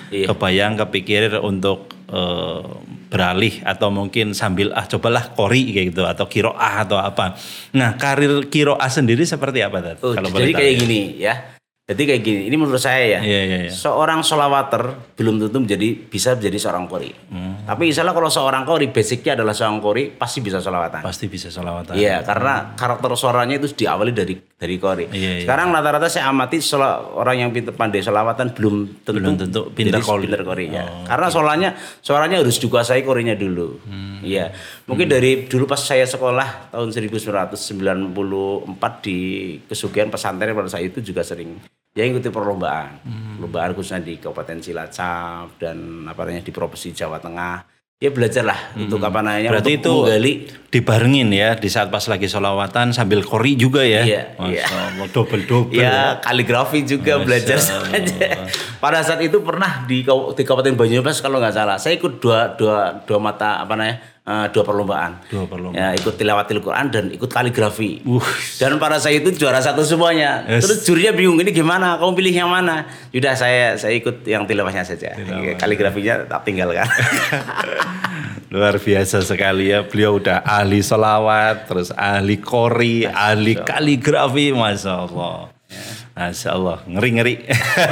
Iya. 0.09 0.33
kebayang 0.33 0.73
kepikir 0.73 1.37
untuk 1.37 1.85
eh, 2.09 2.65
beralih 3.09 3.65
atau 3.65 3.89
mungkin 3.89 4.37
sambil 4.37 4.69
ah 4.77 4.85
cobalah 4.85 5.33
kori 5.33 5.73
kayak 5.73 5.85
gitu 5.91 6.05
atau 6.05 6.29
kiroah 6.29 6.85
atau 6.85 7.01
apa. 7.01 7.35
Nah 7.73 7.97
karir 7.97 8.47
kiroah 8.47 8.87
sendiri 8.87 9.25
seperti 9.25 9.65
apa 9.65 9.81
Tat? 9.81 9.97
Oh, 10.05 10.13
Kalau 10.13 10.29
jadi 10.29 10.53
kayak 10.53 10.73
ya. 10.73 10.79
gini 10.79 10.99
ya. 11.17 11.35
Jadi 11.89 12.01
kayak 12.05 12.21
gini, 12.21 12.41
ini 12.45 12.53
menurut 12.53 12.77
saya 12.77 13.17
ya. 13.17 13.19
Iya, 13.25 13.41
iya, 13.43 13.57
iya. 13.65 13.71
Seorang 13.73 14.21
solawater 14.21 14.93
belum 15.17 15.41
tentu 15.41 15.57
menjadi 15.57 15.89
bisa 16.05 16.37
menjadi 16.37 16.61
seorang 16.61 16.85
kori. 16.85 17.09
Hmm. 17.33 17.65
Tapi 17.65 17.89
misalnya 17.89 18.13
kalau 18.13 18.29
seorang 18.29 18.61
kori 18.61 18.93
basicnya 18.93 19.33
adalah 19.33 19.57
seorang 19.57 19.81
kori 19.81 20.13
pasti 20.13 20.37
bisa 20.37 20.61
solawatan. 20.61 21.01
Pasti 21.01 21.25
bisa 21.25 21.49
solawatan. 21.49 21.97
Iya, 21.97 22.21
karena 22.21 22.77
karakter 22.77 23.09
suaranya 23.17 23.57
itu 23.57 23.73
diawali 23.73 24.13
dari 24.13 24.37
dari 24.37 24.77
kori. 24.77 25.09
Iya, 25.09 25.41
iya. 25.41 25.49
Sekarang 25.49 25.73
rata-rata 25.73 26.05
saya 26.05 26.29
amati 26.29 26.61
sola- 26.61 27.01
orang 27.09 27.41
yang 27.41 27.49
pintar 27.49 27.73
pandai 27.73 28.05
solawatan 28.05 28.53
belum 28.53 28.75
tentu 29.01 29.17
Belum 29.17 29.33
tentu 29.33 29.61
pintar 29.73 30.05
kori. 30.05 30.29
pintar 30.29 30.45
kori, 30.45 30.69
ya. 30.69 30.85
Oh, 30.85 31.09
Karena 31.09 31.27
soalnya 31.33 31.69
suaranya 32.05 32.37
harus 32.37 32.61
dikuasai 32.61 33.01
korinya 33.01 33.33
dulu. 33.33 33.81
Hmm. 33.89 34.21
Iya. 34.21 34.53
Mungkin 34.85 35.09
dari 35.09 35.49
dulu 35.49 35.65
pas 35.65 35.81
saya 35.81 36.05
sekolah 36.05 36.69
tahun 36.69 36.93
1994 36.93 38.13
di 39.01 39.17
Kesugihan 39.65 40.13
pesantren 40.13 40.53
pada 40.53 40.69
saat 40.69 40.85
itu 40.85 41.01
juga 41.01 41.25
sering 41.25 41.57
ya 41.99 42.07
ikuti 42.07 42.31
perlombaan. 42.31 43.03
Hmm. 43.03 43.35
Perlombaan 43.35 43.75
khususnya 43.75 43.99
di 43.99 44.15
Kabupaten 44.15 44.63
Cilacap 44.63 45.59
dan 45.59 46.07
apa 46.07 46.19
namanya 46.23 46.47
di 46.47 46.55
Provinsi 46.55 46.95
Jawa 46.95 47.19
Tengah. 47.19 47.67
Ya 47.99 48.15
belajarlah 48.15 48.79
untuk 48.79 49.03
apa 49.03 49.19
namanya 49.19 49.51
Hmm. 49.51 49.59
Berarti 49.59 49.75
untuk 49.75 49.83
itu 49.83 49.91
menggali 50.07 50.33
dibarengin 50.71 51.29
ya 51.35 51.59
di 51.59 51.67
saat 51.67 51.91
pas 51.91 52.07
lagi 52.07 52.31
solawatan 52.31 52.95
sambil 52.95 53.19
kori 53.27 53.59
juga 53.59 53.83
ya. 53.83 54.07
Iya, 54.07 54.23
iya. 54.47 54.63
Double 55.11 55.43
double. 55.43 55.75
Ya, 55.75 56.15
kaligrafi 56.23 56.87
juga 56.87 57.19
Masya 57.19 57.25
belajar 57.27 57.59
saja. 57.59 58.47
Pada 58.83 59.03
saat 59.03 59.19
itu 59.19 59.43
pernah 59.43 59.83
di, 59.83 60.07
di 60.07 60.43
Kabupaten 60.47 60.79
Banyumas 60.79 61.19
kalau 61.19 61.43
nggak 61.43 61.51
salah, 61.51 61.75
saya 61.75 61.99
ikut 61.99 62.23
dua 62.23 62.55
dua 62.55 63.03
dua 63.03 63.19
mata 63.19 63.59
apa 63.59 63.75
namanya 63.75 63.99
eh, 64.29 64.45
dua 64.53 64.63
perlombaan. 64.63 65.11
Dua 65.25 65.49
perlombaan. 65.49 65.81
Ya, 65.81 65.97
ikut 65.97 66.13
tilawatil 66.13 66.61
Quran 66.61 66.85
dan 66.93 67.05
ikut 67.09 67.29
kaligrafi. 67.33 68.05
Uh. 68.05 68.21
Dan 68.61 68.77
pada 68.77 69.01
saat 69.01 69.17
itu 69.17 69.33
juara 69.33 69.57
satu 69.57 69.81
semuanya. 69.81 70.45
Yes. 70.45 70.69
Terus 70.69 70.77
jurinya 70.85 71.11
bingung 71.17 71.41
ini 71.41 71.49
gimana? 71.49 71.97
Kamu 71.97 72.13
pilih 72.13 72.33
yang 72.33 72.53
mana? 72.53 72.85
Yaudah 73.09 73.33
saya 73.33 73.73
saya 73.75 73.97
ikut 73.97 74.21
yang 74.29 74.45
tilawahnya 74.45 74.85
saja. 74.85 75.17
Tilawah. 75.17 75.57
Kaligrafinya 75.57 76.29
tak 76.29 76.45
tinggalkan. 76.45 76.85
Luar 78.53 78.81
biasa 78.81 79.21
sekali 79.21 79.69
ya. 79.69 79.85
Beliau 79.85 80.17
udah 80.17 80.41
ahli 80.41 80.81
solawat, 80.81 81.69
terus 81.69 81.93
ahli 81.93 82.41
kori, 82.41 83.05
ahli 83.05 83.53
kaligrafi, 83.53 84.49
masya 84.53 85.05
Allah. 85.05 85.53
Masya 86.17 86.49
Allah, 86.51 86.77
ngeri 86.83 87.09
ngeri. 87.15 87.35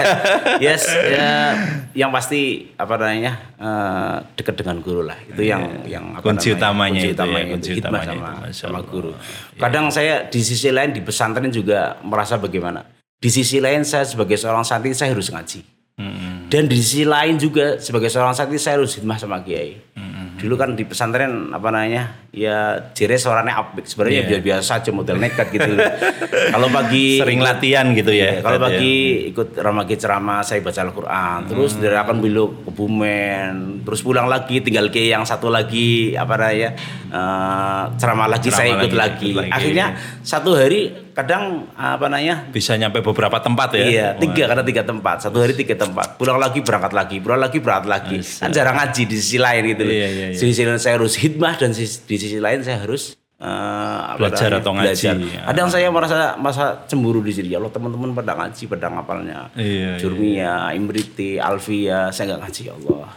yes, 0.66 0.90
ya, 1.16 1.56
yang 1.96 2.12
pasti 2.12 2.72
apa 2.76 3.00
namanya 3.00 3.34
eh, 3.56 4.16
dekat 4.36 4.56
dengan 4.60 4.84
guru 4.84 5.08
lah. 5.08 5.16
Itu 5.26 5.42
yang 5.42 5.88
yang 5.88 6.18
apa 6.18 6.26
Kunci 6.26 6.54
namanya, 6.58 7.02
utamanya 7.08 7.08
kunci 7.08 7.08
itu 7.08 7.24
ya, 7.24 7.44
kunci 7.48 7.70
itu, 7.72 7.80
utamanya 7.82 8.12
sama, 8.12 8.32
itu, 8.32 8.58
sama 8.58 8.80
guru. 8.84 9.12
Kadang 9.56 9.86
saya 9.94 10.28
di 10.28 10.42
sisi 10.44 10.70
lain 10.74 10.92
di 10.92 11.02
pesantren 11.02 11.50
juga 11.50 11.96
merasa 12.04 12.36
bagaimana. 12.36 12.84
Di 13.18 13.30
sisi 13.34 13.58
lain 13.58 13.82
saya 13.82 14.06
sebagai 14.06 14.38
seorang 14.38 14.62
santri 14.62 14.94
saya 14.94 15.16
harus 15.16 15.32
ngaji. 15.34 15.66
Mm-mm. 15.98 16.54
Dan 16.54 16.70
di 16.70 16.78
sisi 16.78 17.02
lain 17.02 17.42
juga 17.42 17.82
sebagai 17.82 18.14
seorang 18.14 18.38
santri 18.38 18.62
saya 18.62 18.78
harus 18.78 18.94
hikmah 18.94 19.18
sama 19.18 19.42
kiai. 19.42 19.82
Mm-mm. 19.98 20.27
Dulu 20.38 20.54
kan 20.54 20.74
di 20.74 20.84
pesantren 20.84 21.50
apa 21.50 21.68
namanya 21.68 22.30
ya 22.30 22.58
jere 22.94 23.18
suaranya 23.18 23.58
apik 23.58 23.84
sebenarnya 23.84 24.22
Iya. 24.28 24.40
biasa 24.40 24.72
aja 24.78 24.92
model 24.92 25.18
nekat 25.18 25.50
gitu. 25.50 25.74
Kalau 26.48 26.70
pagi 26.70 27.18
Sering 27.18 27.42
latihan 27.42 27.90
gitu 27.92 28.10
ya. 28.10 28.38
Iya, 28.38 28.42
kalau 28.42 28.58
Tat, 28.58 28.70
ya. 28.70 28.78
pagi 28.78 28.96
ikut 29.28 29.50
ramagi 29.56 29.96
ceramah 29.96 30.40
saya 30.42 30.62
baca 30.62 30.80
Al-Qur'an, 30.80 31.40
terus 31.46 31.74
Hmm. 31.74 31.82
dari 31.82 31.98
akan 31.98 32.18
belok 32.20 32.52
ke 32.64 32.72
Bumen, 32.72 33.54
terus 33.82 34.00
pulang 34.00 34.26
lagi 34.26 34.62
tinggal 34.62 34.88
ke 34.88 35.02
yang 35.04 35.24
satu 35.24 35.50
lagi 35.50 36.14
apa 36.14 36.34
namanya 36.36 36.70
eh, 37.08 37.84
ceramah 37.96 38.28
lagi 38.28 38.48
Ceramah 38.48 38.60
saya 38.60 38.70
ikut 38.78 38.94
lagi, 38.94 39.30
lagi. 39.34 39.50
Akhirnya 39.50 39.86
satu 40.22 40.54
hari 40.54 41.10
kadang 41.12 41.66
apa 41.74 42.06
namanya 42.06 42.46
bisa 42.46 42.76
nyampe 42.76 43.02
beberapa 43.02 43.40
tempat 43.40 43.74
ya. 43.74 43.82
Iya, 43.82 44.08
tiga 44.18 44.44
Wah. 44.44 44.48
karena 44.54 44.64
tiga 44.64 44.84
tempat. 44.84 45.18
Satu 45.20 45.42
hari 45.42 45.56
tiga 45.56 45.74
tempat. 45.74 46.14
Pulang 46.16 46.38
lagi 46.38 46.62
berangkat 46.62 46.94
lagi, 46.94 47.18
pulang 47.18 47.42
lagi 47.42 47.58
berangkat 47.58 47.88
lagi. 47.88 48.18
Kan 48.22 48.52
jarang 48.52 48.78
ngaji 48.78 49.02
di 49.04 49.16
sisi 49.16 49.38
lain 49.38 49.64
gitu. 49.68 49.82
loh. 49.82 49.96
Iya, 49.96 50.08
iya, 50.28 50.34
iya. 50.34 50.40
Sisi 50.40 50.62
lain 50.62 50.78
saya 50.78 50.96
harus 50.96 51.14
hikmah 51.16 51.54
dan 51.56 51.72
sis- 51.72 52.02
di 52.02 52.16
sisi 52.16 52.38
lain 52.38 52.62
saya 52.62 52.80
harus 52.80 53.16
apa 53.38 54.18
Belajar 54.18 54.50
atau 54.58 54.74
ngaji. 54.74 54.86
belajar. 54.90 55.16
Ya. 55.16 55.42
Kadang 55.46 55.68
saya 55.70 55.88
merasa 55.88 56.16
masa 56.36 56.64
cemburu 56.86 57.22
di 57.22 57.30
sini. 57.30 57.50
Ya 57.50 57.58
Allah 57.58 57.70
teman-teman 57.70 58.10
pada 58.12 58.34
ngaji, 58.34 58.64
pada 58.66 58.90
ngapalnya. 58.90 59.54
Iya, 59.54 59.64
iya. 59.64 59.92
Jurmia, 59.96 60.54
Imriti, 60.74 61.38
Alfia, 61.38 62.10
saya 62.10 62.34
nggak 62.34 62.42
ngaji 62.44 62.62
ya 62.64 62.74
Allah. 62.76 63.08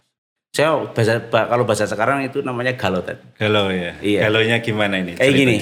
Saya 0.50 0.68
bahasa, 0.84 1.12
ba- 1.22 1.46
kalau 1.46 1.64
bahasa 1.64 1.86
sekarang 1.86 2.20
itu 2.22 2.42
namanya 2.42 2.74
galau 2.74 3.00
Ted. 3.00 3.16
Galau 3.34 3.70
ya. 3.70 3.96
Iya. 3.98 4.28
Galaunya 4.28 4.60
gimana 4.60 4.98
ini? 4.98 5.16
Kayak 5.16 5.32
gini. 5.32 5.56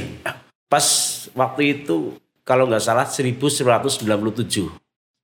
Pas 0.66 0.86
waktu 1.32 1.62
itu 1.78 2.16
kalau 2.42 2.66
nggak 2.66 2.82
salah 2.82 3.06
1997. 3.06 4.68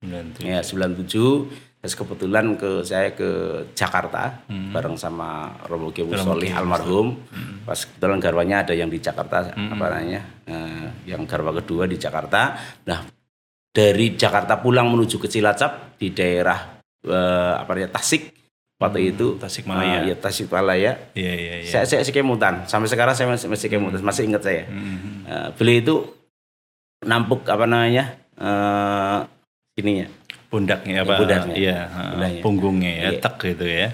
97. 0.05 0.45
Ya 0.45 0.61
97 0.61 1.49
terus 1.85 2.01
kebetulan 2.01 2.57
ke 2.57 2.81
saya 2.81 3.13
ke 3.13 3.29
Jakarta 3.77 4.41
bareng 4.49 4.97
sama 4.97 5.53
Romo 5.69 5.93
Kiai 5.93 6.09
Hmm. 6.09 6.41
Kiai 6.41 6.57
almarhum. 6.57 7.13
Hmm. 7.29 7.61
Pas 7.61 7.77
kebetulan 7.77 8.17
garwanya 8.17 8.65
ada 8.65 8.73
yang 8.73 8.89
di 8.89 8.97
Jakarta 8.97 9.53
apa 9.53 9.85
namanya? 9.93 10.25
eh, 10.49 10.89
yang 11.05 11.29
garwa 11.29 11.53
kedua 11.53 11.85
di 11.85 12.01
Jakarta. 12.01 12.57
Nah, 12.89 13.05
dari 13.69 14.17
Jakarta 14.17 14.57
pulang 14.57 14.89
menuju 14.89 15.21
ke 15.21 15.29
Cilacap 15.29 16.01
di 16.01 16.09
daerah 16.09 16.81
eh, 17.05 17.53
apa 17.61 17.69
namanya? 17.69 18.01
Tasik 18.01 18.33
waktu 18.81 19.13
itu 19.13 19.37
Tasikmalaya. 19.37 20.09
eh, 20.09 20.09
ya 20.09 20.17
Tasikmalaya. 20.17 20.93
Iya 21.13 21.33
iya 21.37 21.55
iya. 21.61 21.69
Saya 21.69 21.85
saya 21.85 22.01
masih 22.01 22.17
kemutan. 22.17 22.65
Sampai 22.65 22.89
sekarang 22.89 23.13
saya 23.13 23.29
masih, 23.29 23.53
masih 23.53 23.69
kemutan, 23.69 24.01
masih 24.01 24.25
ingat 24.25 24.41
saya. 24.41 24.65
Mhm. 24.73 25.29
Eh, 25.29 25.49
beliau 25.61 25.79
itu 25.85 25.95
nampuk 27.05 27.45
apa 27.45 27.69
namanya? 27.69 28.17
eh 28.35 29.21
ininya 29.77 30.09
Pundaknya 30.55 31.03
apa? 31.03 31.19
Pundaknya. 31.19 31.55
Iya, 31.59 31.79
Pundaknya. 31.91 32.41
punggungnya 32.41 32.93
ya, 32.95 33.09
Iya. 33.11 33.19
tek 33.19 33.35
gitu 33.43 33.67
ya. 33.67 33.89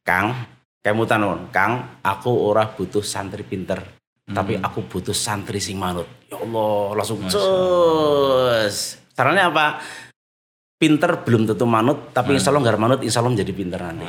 Kang, 0.00 0.32
kemutan 0.80 1.20
non, 1.20 1.40
Kang, 1.50 2.00
aku 2.00 2.32
ora 2.32 2.64
butuh 2.66 3.04
santri 3.04 3.44
pinter, 3.44 3.84
tapi 4.24 4.56
aku 4.56 4.80
butuh 4.82 5.12
santri 5.12 5.60
sing 5.60 5.76
manut. 5.76 6.08
Ya 6.26 6.40
Allah, 6.40 6.96
langsung 6.96 7.20
cus. 7.20 8.76
Caranya 9.12 9.52
apa? 9.52 9.76
Pinter 10.76 11.24
belum 11.24 11.44
tentu 11.46 11.64
manut, 11.64 12.12
tapi 12.12 12.36
insya 12.36 12.48
Allah 12.48 12.60
nggak 12.62 12.76
manut, 12.78 13.00
insya 13.00 13.20
Allah 13.20 13.32
menjadi 13.32 13.48
pinter 13.50 13.80
nanti. 13.80 14.04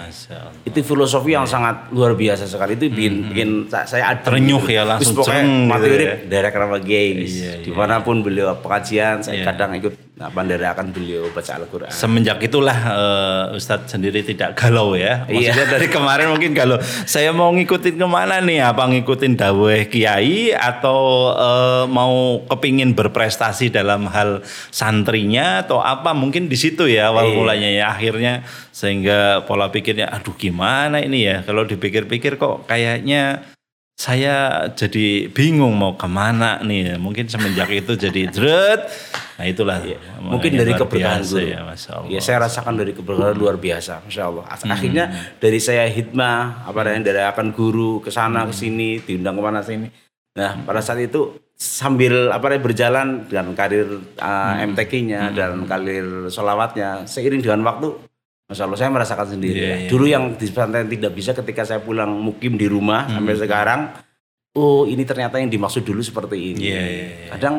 Itu 0.63 0.79
filosofi 0.85 1.31
yang 1.31 1.43
sangat 1.43 1.91
luar 1.91 2.11
biasa 2.11 2.43
sekali. 2.43 2.75
Itu 2.75 2.87
bikin, 2.87 3.31
bikin 3.31 3.49
sa- 3.67 3.87
saya 3.87 4.11
adem 4.11 4.27
Terenyuh 4.27 4.59
gitu. 4.61 4.75
ya, 4.75 4.83
langsung 4.83 5.11
Wis 5.11 5.17
pokoknya 5.17 5.43
cereng 5.43 5.51
mati 5.63 5.87
gitu 5.87 6.03
ya. 6.27 6.49
Keramat 6.51 6.81
Kiai. 6.83 7.07
Iya, 7.09 7.23
iya. 7.23 7.51
Di 7.63 7.71
mana 7.71 7.99
pun 7.99 8.19
beliau 8.19 8.51
pengajian, 8.57 9.23
saya 9.23 9.39
Iya. 9.39 9.45
kadang 9.47 9.75
ikut 9.75 9.95
apa 10.17 10.41
akan 10.41 10.89
beliau 10.89 11.29
baca 11.29 11.61
Al-Quran. 11.61 11.93
Semenjak 11.93 12.41
itulah 12.41 12.73
eh, 12.73 13.57
Ustadz 13.57 13.93
sendiri 13.93 14.25
tidak 14.25 14.57
galau 14.57 14.97
ya. 14.97 15.29
Iya. 15.29 15.53
Maksudnya 15.53 15.67
dari 15.77 15.87
kemarin 15.93 16.33
mungkin 16.33 16.57
galau. 16.57 16.81
Saya 17.05 17.29
mau 17.29 17.53
ngikutin 17.53 18.01
ke 18.01 18.07
mana 18.09 18.41
nih? 18.41 18.65
Apa 18.65 18.89
ngikutin 18.89 19.37
daweh 19.37 19.85
kiai 19.85 20.57
atau 20.57 21.31
eh, 21.37 21.85
mau 21.85 22.41
kepingin 22.49 22.97
berprestasi 22.97 23.69
dalam 23.69 24.09
hal 24.09 24.41
santrinya 24.73 25.61
atau 25.61 25.85
apa? 25.85 26.17
Mungkin 26.17 26.49
di 26.49 26.57
situ 26.57 26.89
ya 26.89 27.13
awal 27.13 27.29
Iya. 27.29 27.35
mulanya 27.37 27.69
ya. 27.69 27.85
Akhirnya 27.93 28.33
sehingga 28.73 29.45
pola 29.45 29.69
pikirnya, 29.69 30.09
aduh 30.09 30.33
gimana 30.33 30.97
ini 30.97 31.29
ya? 31.29 31.45
Kalau 31.45 31.61
dipikir-pikir 31.65 32.41
kok 32.41 32.65
kayaknya 32.65 33.45
saya 33.97 34.69
jadi 34.77 35.25
bingung 35.33 35.73
mau 35.73 35.97
ke 35.97 36.05
mana 36.05 36.61
nih. 36.61 37.01
Mungkin 37.01 37.25
semenjak 37.25 37.65
itu 37.73 37.97
jadi 37.97 38.29
dret. 38.29 38.85
Nah 39.41 39.45
itulah. 39.49 39.81
Mungkin 40.21 40.53
makanya 40.53 40.61
dari 40.61 40.73
keberkahan 40.77 41.21
biasa 41.25 41.33
guru. 41.33 41.49
Ya, 41.49 41.59
Masya 41.65 41.91
Allah. 41.97 42.09
Ya 42.13 42.19
saya 42.21 42.37
rasakan 42.45 42.73
dari 42.77 42.93
keberkahan 42.93 43.33
luar 43.33 43.57
biasa, 43.57 44.05
masya 44.05 44.23
Allah. 44.29 44.45
Hmm. 44.45 44.69
Akhirnya 44.69 45.05
dari 45.41 45.57
saya 45.57 45.89
hikmah, 45.89 46.69
apa 46.69 46.79
namanya 46.85 47.09
dari 47.09 47.21
akan 47.25 47.47
guru 47.57 47.97
ke 47.97 48.13
sana 48.13 48.45
Hmm. 48.45 48.49
ke 48.49 48.53
sini, 48.53 48.89
diundang 49.01 49.33
ke 49.33 49.41
mana 49.41 49.65
sini. 49.65 49.89
Nah 50.37 50.61
pada 50.61 50.77
saat 50.85 51.01
itu 51.01 51.33
sambil 51.57 52.29
apa 52.29 52.53
namanya 52.53 52.63
berjalan 52.69 53.07
dengan 53.25 53.57
karir 53.57 53.89
uh, 54.21 54.53
Hmm. 54.53 54.77
MTQ-nya 54.77 55.33
dan 55.33 55.65
karir 55.65 56.29
solawatnya, 56.29 57.09
seiring 57.09 57.41
dengan 57.41 57.65
waktu 57.65 57.97
Masya 58.47 58.63
Allah 58.63 58.79
saya 58.79 58.91
merasakan 58.95 59.27
sendiri. 59.27 59.59
Iya, 59.59 59.67
ya. 59.67 59.75
iya. 59.83 59.89
Dulu 59.91 60.05
yang 60.07 60.23
di 60.39 60.47
pesantren 60.47 60.87
tidak 60.87 61.11
bisa 61.11 61.35
ketika 61.35 61.67
saya 61.67 61.83
pulang 61.83 62.15
mukim 62.15 62.55
di 62.55 62.63
rumah 62.63 63.03
Hmm. 63.03 63.19
sampai 63.19 63.35
sekarang, 63.35 63.79
oh 64.55 64.87
ini 64.87 65.03
ternyata 65.03 65.35
yang 65.35 65.51
dimaksud 65.51 65.83
dulu 65.83 65.99
seperti 65.99 66.55
ini. 66.55 66.71
Iya, 66.71 66.79
iya, 66.79 67.05
iya. 67.11 67.29
Kadang 67.35 67.55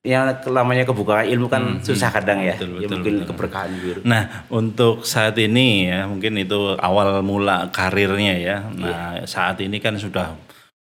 yang 0.00 0.22
namanya 0.48 0.86
kebukaan 0.86 1.26
ilmu 1.28 1.50
kan 1.50 1.62
Hmm, 1.76 1.82
susah 1.82 2.08
kadang 2.08 2.40
ya. 2.40 2.54
betul, 2.56 2.78
ya 2.78 2.86
betul, 2.86 2.90
mungkin 2.94 3.14
betul. 3.20 3.28
keberkahan 3.34 3.70
dulu. 3.74 4.00
Nah, 4.06 4.22
untuk 4.48 4.94
saat 5.02 5.34
ini 5.36 5.90
ya, 5.90 6.06
mungkin 6.06 6.38
itu 6.38 6.78
awal 6.78 7.20
mula 7.20 7.68
karirnya 7.74 8.34
ya. 8.38 8.56
Iya. 8.70 8.78
Nah, 8.78 9.12
saat 9.26 9.58
ini 9.58 9.82
kan 9.82 9.98
sudah 9.98 10.38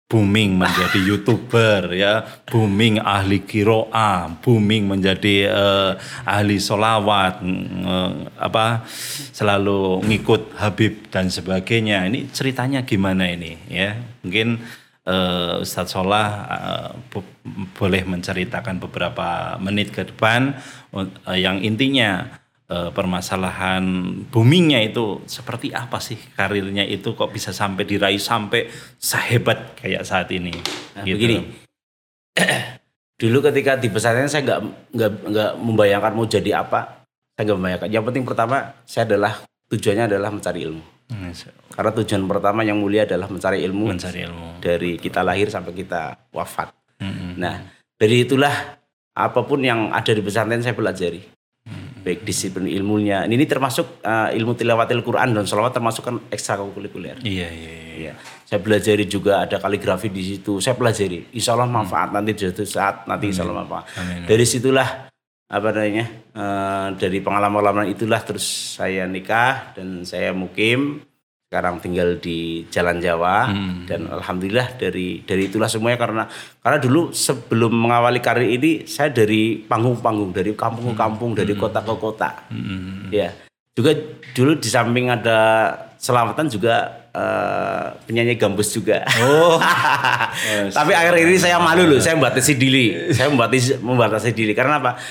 booming 0.10 0.58
menjadi 0.58 1.00
YouTuber 1.13 1.94
ya, 1.94 2.25
booming 2.50 2.98
ahli 2.98 3.46
kiroa, 3.46 4.42
booming 4.42 4.89
menjadi 4.89 5.36
eh, 5.46 5.92
ahli 6.25 6.58
solawat, 6.58 7.46
eh, 7.46 8.12
apa 8.42 8.89
selalu 9.32 10.01
ngikut 10.10 10.58
Habib 10.58 11.13
dan 11.13 11.30
sebagainya. 11.30 12.10
Ini 12.10 12.34
ceritanya 12.34 12.82
gimana 12.82 13.30
ini 13.30 13.54
ya? 13.70 13.94
Mungkin 14.25 14.58
eh, 15.06 15.62
Ustadz 15.62 15.94
Solah 15.94 16.30
bo- 17.13 17.38
boleh 17.78 18.01
menceritakan 18.01 18.82
beberapa 18.82 19.62
menit 19.62 19.94
ke 19.94 20.10
depan 20.10 20.58
eh, 20.98 21.38
yang 21.38 21.62
intinya 21.62 22.38
eh, 22.70 22.90
permasalahan 22.94 23.84
boomingnya 24.30 24.80
itu 24.80 25.26
seperti 25.26 25.74
apa 25.74 25.98
sih 25.98 26.16
karirnya 26.38 26.86
itu 26.86 27.18
kok 27.18 27.30
bisa 27.30 27.50
sampai 27.50 27.84
diraih 27.84 28.22
sampai 28.22 28.70
sehebat 28.96 29.76
kayak 29.76 30.06
saat 30.06 30.30
ini 30.30 30.54
Nah, 30.96 31.04
gitu. 31.04 31.18
begini. 31.18 31.38
Dulu 33.20 33.38
ketika 33.52 33.76
di 33.76 33.92
pesantren 33.92 34.32
saya 34.32 34.48
nggak 34.48 34.60
nggak 34.96 35.12
nggak 35.28 35.52
membayangkan 35.60 36.14
mau 36.16 36.24
jadi 36.24 36.64
apa. 36.64 37.04
Saya 37.36 37.44
nggak 37.52 37.58
membayangkan. 37.60 37.90
Yang 37.92 38.04
penting 38.08 38.24
pertama 38.24 38.56
saya 38.88 39.04
adalah 39.12 39.34
tujuannya 39.68 40.06
adalah 40.08 40.30
mencari 40.32 40.60
ilmu. 40.64 40.84
Hmm, 41.10 41.34
Karena 41.74 41.92
tujuan 42.00 42.24
pertama 42.30 42.62
yang 42.62 42.78
mulia 42.78 43.02
adalah 43.04 43.26
mencari 43.26 43.66
ilmu 43.66 43.98
mencari 43.98 44.30
ilmu 44.30 44.62
dari 44.62 44.94
kita 45.02 45.26
lahir 45.26 45.50
sampai 45.50 45.74
kita 45.74 46.30
wafat. 46.30 46.70
Mm-mm. 47.02 47.34
Nah, 47.42 47.66
dari 47.98 48.30
itulah 48.30 48.78
apa 49.18 49.42
pun 49.42 49.58
yang 49.66 49.90
ada 49.90 50.14
di 50.14 50.22
pesantren 50.22 50.62
saya 50.62 50.78
pelajari. 50.78 51.38
Baik 52.00 52.24
disiplin 52.24 52.68
ilmunya. 52.68 53.27
Ini 53.27 53.46
termasuk 53.46 54.01
uh, 54.01 54.32
ilmu 54.32 54.56
tilawatil 54.56 55.03
Quran 55.03 55.36
dan 55.36 55.44
sholawat 55.44 55.75
termasuk 55.75 56.03
kan 56.06 56.15
ekstrakurikuler. 56.32 57.20
iya 57.24 57.48
iya 57.51 57.72
iya 57.72 57.89
Iya. 58.00 58.13
Saya 58.48 58.60
pelajari 58.63 59.06
juga 59.06 59.44
ada 59.44 59.60
kaligrafi 59.60 60.08
di 60.08 60.24
situ. 60.24 60.63
Saya 60.63 60.79
pelajari. 60.79 61.36
Insya 61.36 61.53
Allah 61.53 61.68
manfaat 61.68 62.15
nanti 62.15 62.32
suatu 62.34 62.63
saat 62.63 63.03
nanti 63.06 63.29
insya 63.29 63.44
Allah 63.44 63.60
manfaat. 63.62 63.91
Amin. 64.00 64.24
Dari 64.24 64.46
situlah 64.48 65.12
apa 65.50 65.68
namanya 65.74 66.06
eh, 66.32 66.88
dari 66.96 67.20
pengalaman-pengalaman 67.25 67.89
itulah 67.89 68.22
terus 68.22 68.77
saya 68.77 69.10
nikah 69.10 69.74
dan 69.74 70.06
saya 70.06 70.29
mukim 70.29 71.01
sekarang 71.50 71.82
tinggal 71.82 72.22
di 72.22 72.62
Jalan 72.70 73.01
Jawa 73.01 73.50
Hmm. 73.50 73.89
dan 73.89 74.06
alhamdulillah 74.06 74.77
dari 74.77 75.25
dari 75.25 75.50
itulah 75.50 75.65
semuanya 75.65 75.98
karena 75.98 76.24
karena 76.62 76.77
dulu 76.77 77.10
sebelum 77.10 77.74
mengawali 77.74 78.22
karir 78.22 78.53
ini 78.53 78.86
saya 78.86 79.10
dari 79.10 79.58
panggung-panggung 79.58 80.29
dari 80.29 80.53
kampung 80.53 80.94
ke 80.94 80.96
kampung 81.01 81.34
dari 81.34 81.58
kota 81.58 81.82
ke 81.82 81.89
kota 81.98 82.46
Mm-mm. 82.53 83.10
ya 83.10 83.34
juga 83.74 83.98
dulu 84.38 84.62
di 84.62 84.70
samping 84.70 85.10
ada 85.10 85.74
selamatan 85.98 86.53
juga 86.53 86.86
eh, 87.18 87.98
penyanyi 88.06 88.38
gambus 88.38 88.70
juga 88.70 89.01
oh 89.25 89.58
tapi 90.77 90.94
akhir 90.94 91.18
ini 91.18 91.34
saya 91.41 91.58
malu 91.58 91.89
loh, 91.89 91.98
saya 91.98 92.13
membatasi 92.13 92.53
diri. 92.62 93.10
Saya 93.10 93.34
membatasi 93.34 93.82
membatasi 93.82 94.29
diri 94.38 94.53
karena 94.53 94.77
apa? 94.77 95.01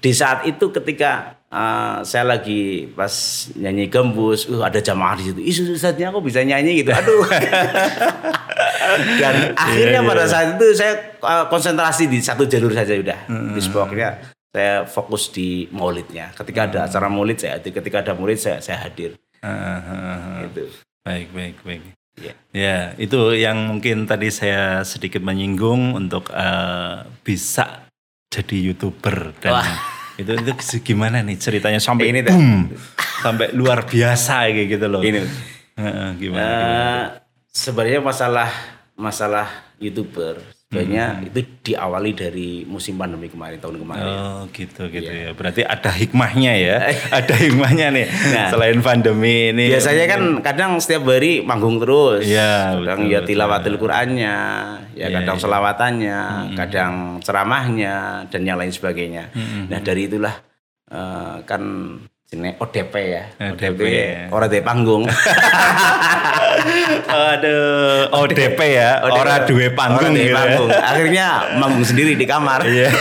Di 0.00 0.12
saat 0.12 0.44
itu 0.44 0.70
ketika 0.70 1.40
uh, 1.50 2.04
saya 2.04 2.24
lagi 2.24 2.90
pas 2.92 3.12
nyanyi 3.56 3.88
gembus, 3.88 4.46
uh, 4.46 4.64
ada 4.64 4.78
jamaah 4.78 5.16
di 5.18 5.24
situ. 5.32 5.40
Isu 5.40 5.62
Ustaznya 5.74 6.12
aku 6.12 6.20
bisa 6.22 6.44
nyanyi 6.44 6.84
gitu. 6.84 6.92
Aduh. 6.92 7.26
Dan 9.20 9.52
akhirnya 9.58 10.00
iya, 10.00 10.08
pada 10.08 10.24
iya. 10.24 10.30
saat 10.30 10.46
itu 10.56 10.66
saya 10.76 10.92
uh, 11.20 11.44
konsentrasi 11.50 12.06
di 12.06 12.18
satu 12.22 12.46
jalur 12.46 12.70
saja 12.70 12.94
udah. 12.94 13.18
Di 13.28 13.60
pokoknya 13.68 14.10
saya 14.56 14.88
fokus 14.88 15.28
di 15.34 15.68
maulidnya. 15.68 16.32
Ketika 16.32 16.70
ada 16.70 16.78
acara 16.88 17.12
maulid 17.12 17.36
saya 17.36 17.60
hadir, 17.60 17.76
ketika 17.76 18.00
ada 18.00 18.12
murid 18.16 18.40
saya 18.40 18.64
saya 18.64 18.80
hadir. 18.80 19.18
Ah, 19.44 19.52
ah, 19.52 19.80
ah, 19.84 20.16
ah. 20.16 20.36
Gitu. 20.48 20.64
baik 21.06 21.28
baik 21.30 21.56
baik 21.62 21.82
Ya. 22.16 22.32
Ya, 22.56 22.78
itu 22.96 23.36
yang 23.36 23.68
mungkin 23.68 24.08
tadi 24.08 24.32
saya 24.32 24.80
sedikit 24.88 25.20
menyinggung 25.20 25.92
untuk 25.92 26.32
eh, 26.32 27.04
bisa 27.20 27.85
jadi 28.36 28.56
youtuber 28.72 29.32
dan 29.40 29.52
Wah. 29.56 29.68
itu 30.16 30.32
itu 30.32 30.52
gimana 30.82 31.20
nih 31.20 31.36
ceritanya 31.36 31.80
sampai 31.80 32.08
Ini 32.08 32.20
boom, 32.24 32.72
sampai 33.20 33.52
luar 33.52 33.84
biasa 33.84 34.48
kayak 34.48 34.68
gitu 34.76 34.86
loh. 34.88 35.00
Ini. 35.00 35.20
Heeh, 35.76 36.08
gimana, 36.16 36.40
Eh, 36.40 36.56
gimana? 36.56 36.84
sebenarnya 37.48 38.00
masalah 38.00 38.48
masalah 38.94 39.46
youtuber 39.76 40.40
sebenarnya 40.66 41.06
Hmm. 41.14 41.26
itu 41.30 41.40
diawali 41.62 42.10
dari 42.10 42.50
musim 42.66 42.98
pandemi 42.98 43.30
kemarin 43.30 43.62
tahun 43.62 43.78
kemarin. 43.78 44.02
Oh 44.02 44.42
gitu 44.50 44.90
gitu 44.90 45.06
Iya. 45.06 45.30
ya. 45.30 45.30
Berarti 45.32 45.62
ada 45.62 45.90
hikmahnya 45.90 46.52
ya. 46.58 46.76
ada 47.22 47.34
hikmahnya 47.34 47.86
nih. 47.94 48.06
Nah. 48.34 48.48
Selain 48.50 48.78
pandemi 48.82 49.54
ini. 49.54 49.70
Biasanya 49.70 50.04
kan 50.10 50.22
kadang 50.42 50.70
setiap 50.82 51.06
hari 51.06 51.38
manggung 51.40 51.78
terus. 51.78 52.26
Iya, 52.26 52.82
kadang 52.82 53.06
betul, 53.06 53.14
ya 53.14 53.20
tilawatil 53.22 53.76
Qur'annya, 53.78 54.36
ya 54.92 55.06
Iya, 55.06 55.22
kadang 55.22 55.36
iya. 55.38 55.42
selawatannya, 55.46 56.20
kadang 56.58 56.92
ceramahnya 57.22 57.94
dan 58.26 58.40
yang 58.42 58.58
lain 58.58 58.74
sebagainya. 58.74 59.30
Hmm, 59.32 59.70
Nah, 59.70 59.78
dari 59.78 60.10
itulah 60.10 60.34
eh, 60.86 61.36
kan 61.42 61.62
jenis 62.26 62.58
ODP 62.58 62.94
ya. 63.06 63.24
ODP. 63.38 63.80
orang 64.34 64.50
di 64.50 64.58
panggung. 64.58 65.02
Aduh, 67.06 68.10
ODP 68.10 68.58
ya. 68.66 68.98
ODP. 69.06 69.18
Ora 69.22 69.34
duwe 69.46 69.66
panggung 69.70 70.10
Ora 70.10 70.18
duwe 70.18 70.26
ya. 70.26 70.34
panggung. 70.34 70.70
Akhirnya 70.74 71.26
manggung 71.62 71.86
sendiri 71.86 72.18
di 72.18 72.26
kamar. 72.26 72.66
Iya. 72.66 72.88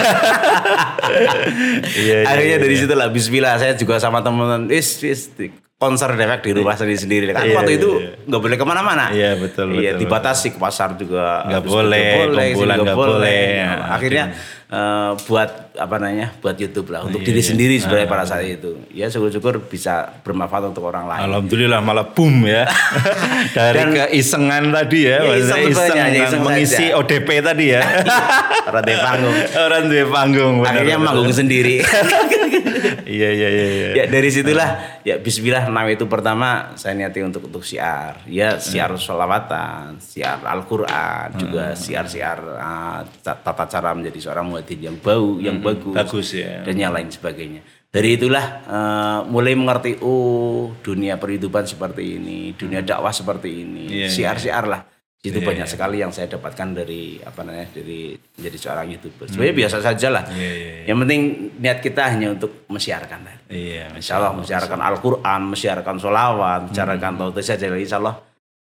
Iya, 1.05 2.25
iya, 2.25 2.27
Akhirnya 2.27 2.57
iya, 2.57 2.63
dari 2.65 2.75
iya. 2.75 2.81
situ 2.81 2.93
lah 2.97 3.07
Bismillah 3.13 3.61
saya 3.61 3.77
juga 3.77 4.01
sama 4.01 4.25
teman-teman 4.25 4.73
is 4.73 5.05
is 5.05 5.29
konser 5.77 6.09
dewek 6.17 6.41
di 6.41 6.51
rumah 6.57 6.73
sendiri 6.73 6.97
sendiri 6.97 7.23
kan 7.29 7.45
Iya, 7.45 7.55
waktu 7.61 7.77
iya, 7.77 7.79
itu 7.79 7.89
iya. 8.01 8.11
nggak 8.25 8.41
boleh 8.41 8.57
ke 8.57 8.65
mana-mana 8.65 9.05
Iya, 9.13 9.37
betul, 9.37 9.77
iya 9.77 9.93
dibatasi 9.95 10.55
ke 10.55 10.59
pasar 10.59 10.97
juga 10.97 11.45
Nggak 11.45 11.63
boleh, 11.63 12.09
boleh 12.25 12.47
sini 12.49 12.53
kumpulan 12.57 12.77
nggak 12.81 12.97
boleh. 12.97 13.45
Nah, 13.61 13.77
akhirnya 13.93 14.25
eh, 14.65 15.11
buat 15.29 15.49
apa 15.77 15.95
namanya 15.97 16.31
buat 16.37 16.53
YouTube 16.53 16.87
lah 16.87 17.03
untuk 17.03 17.19
Iya, 17.19 17.27
diri 17.27 17.39
iya. 17.39 17.47
sendiri 17.47 17.75
sebenarnya 17.77 18.07
pada 18.07 18.23
saat 18.23 18.43
itu 18.43 18.79
ya 18.89 19.05
syukur-syukur 19.05 19.59
bisa 19.61 19.93
bermanfaat 20.19 20.69
untuk 20.69 20.83
orang 20.83 21.05
lain 21.05 21.27
Alhamdulillah 21.27 21.79
malah 21.79 22.07
boom 22.07 22.43
ya. 22.43 22.63
Dari 23.57 23.77
Dan- 23.77 23.93
keisengan 23.93 24.63
tadi 24.69 24.99
ya, 25.05 25.19
Iya, 25.21 25.33
iseng 25.37 25.61
iseng, 25.65 25.87
sebenarnya, 25.91 26.23
iseng 26.25 26.41
mengisi 26.41 26.85
saja. 26.87 26.97
ODP 26.97 27.27
tadi 27.39 27.65
ya. 27.69 27.81
orang 28.67 28.83
di 28.83 28.95
panggung 28.97 29.35
Orang 29.55 29.83
duwe 29.85 30.05
panggung. 30.05 30.53
benar, 30.57 30.71
akhirnya 30.73 30.97
benar. 30.97 31.07
manggung 31.11 31.31
sendiri 31.31 31.75
Iya 33.05 33.29
iya 33.31 33.47
iya. 33.47 33.65
iya. 33.67 33.89
ya 33.95 34.05
dari 34.07 34.27
situlah 34.27 34.69
ya 35.01 35.15
Bismillah 35.17 35.65
nama 35.65 35.85
itu 35.87 36.05
pertama 36.05 36.73
saya 36.73 36.93
niati 36.93 37.21
untuk 37.21 37.45
untuk 37.45 37.61
siar 37.61 38.25
ya 38.25 38.57
siar 38.57 38.91
sholawatan 38.95 39.97
siar 39.99 40.41
Al-Quran 40.41 41.27
juga 41.35 41.65
siar-siar 41.73 42.39
ah, 42.55 43.01
ta- 43.21 43.37
tata 43.37 43.65
cara 43.67 43.93
menjadi 43.93 44.19
seorang 44.21 44.45
muadzin 44.47 44.81
yang 44.81 44.97
bau 44.97 45.37
yang 45.37 45.61
bagus, 45.65 45.93
bagus 45.97 46.27
ya. 46.37 46.61
dan 46.61 46.75
yang 46.77 46.93
lain 46.93 47.09
sebagainya 47.09 47.61
dari 47.89 48.19
itulah 48.19 48.45
eh, 48.67 49.19
mulai 49.25 49.57
mengerti 49.57 49.97
oh 50.05 50.75
dunia 50.85 51.17
perhidupan 51.17 51.65
seperti 51.65 52.21
ini 52.21 52.53
dunia 52.53 52.85
dakwah 52.85 53.11
seperti 53.15 53.49
ini 53.65 54.05
Iya, 54.05 54.07
siar-siar 54.11 54.65
lah 54.69 54.81
itu 55.25 55.41
Iya, 55.41 55.47
banyak 55.47 55.65
iya. 55.65 55.73
sekali 55.73 55.97
yang 56.05 56.13
saya 56.13 56.29
dapatkan 56.29 56.85
dari 56.85 57.17
apa 57.17 57.41
namanya 57.41 57.73
dari 57.73 58.13
menjadi 58.37 58.57
seorang 58.61 58.93
youtuber 58.93 59.25
sebenarnya 59.25 59.55
biasa 59.57 59.77
saja 59.81 60.07
lah 60.13 60.23
Iya 60.29 60.37
iya. 60.37 60.51
iya. 60.53 60.83
yang 60.93 60.97
penting 61.01 61.21
niat 61.57 61.79
kita 61.81 62.01
hanya 62.13 62.27
untuk 62.37 62.69
mensiarkan 62.69 63.19
lah. 63.25 63.35
Iya, 63.49 63.93
Insya 63.97 64.17
Allah 64.21 64.33
mensiarkan 64.37 64.79
Al-Quran, 64.81 65.41
mensiarkan 65.53 65.95
sholawat, 66.01 66.59
mensiarkan 66.69 67.13
tauhid 67.17 67.45
saja. 67.45 67.65
Insya 67.73 67.97
Allah 68.01 68.15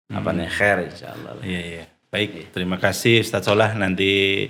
apa 0.09 0.29
nih 0.33 0.49
khair 0.49 0.77
Insya 0.89 1.13
Allah. 1.13 1.37
Iya, 1.45 1.61
iya. 1.61 1.83
Baik, 2.09 2.49
terima 2.49 2.81
kasih 2.81 3.21
Ustaz 3.21 3.45
Solah. 3.45 3.77
Nanti 3.77 4.45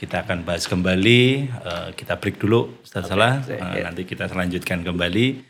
kita 0.00 0.24
akan 0.24 0.48
bahas 0.48 0.64
kembali. 0.64 1.20
Eh, 1.52 1.88
kita 1.92 2.16
break 2.16 2.40
dulu 2.40 2.72
Ustaz 2.80 3.04
saya- 3.12 3.44
Eh, 3.44 3.60
ya. 3.60 3.92
nanti 3.92 4.08
kita 4.08 4.32
selanjutkan 4.32 4.80
kembali. 4.80 5.44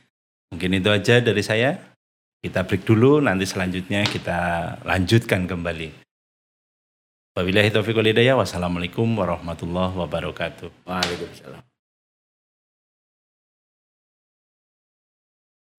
Mungkin 0.50 0.70
itu 0.74 0.90
aja 0.90 1.22
dari 1.22 1.38
saya. 1.46 1.78
Kita 2.42 2.66
break 2.66 2.82
dulu, 2.82 3.22
nanti 3.22 3.46
selanjutnya 3.46 4.02
kita 4.02 4.38
lanjutkan 4.82 5.46
kembali. 5.46 5.94
Wabillahi 7.38 7.70
taufiq 7.70 7.94
wal 7.94 8.10
hidayah. 8.10 8.34
Wassalamualaikum 8.34 9.06
warahmatullahi 9.14 9.94
wabarakatuh. 9.94 10.66
Waalaikumsalam. 10.82 11.62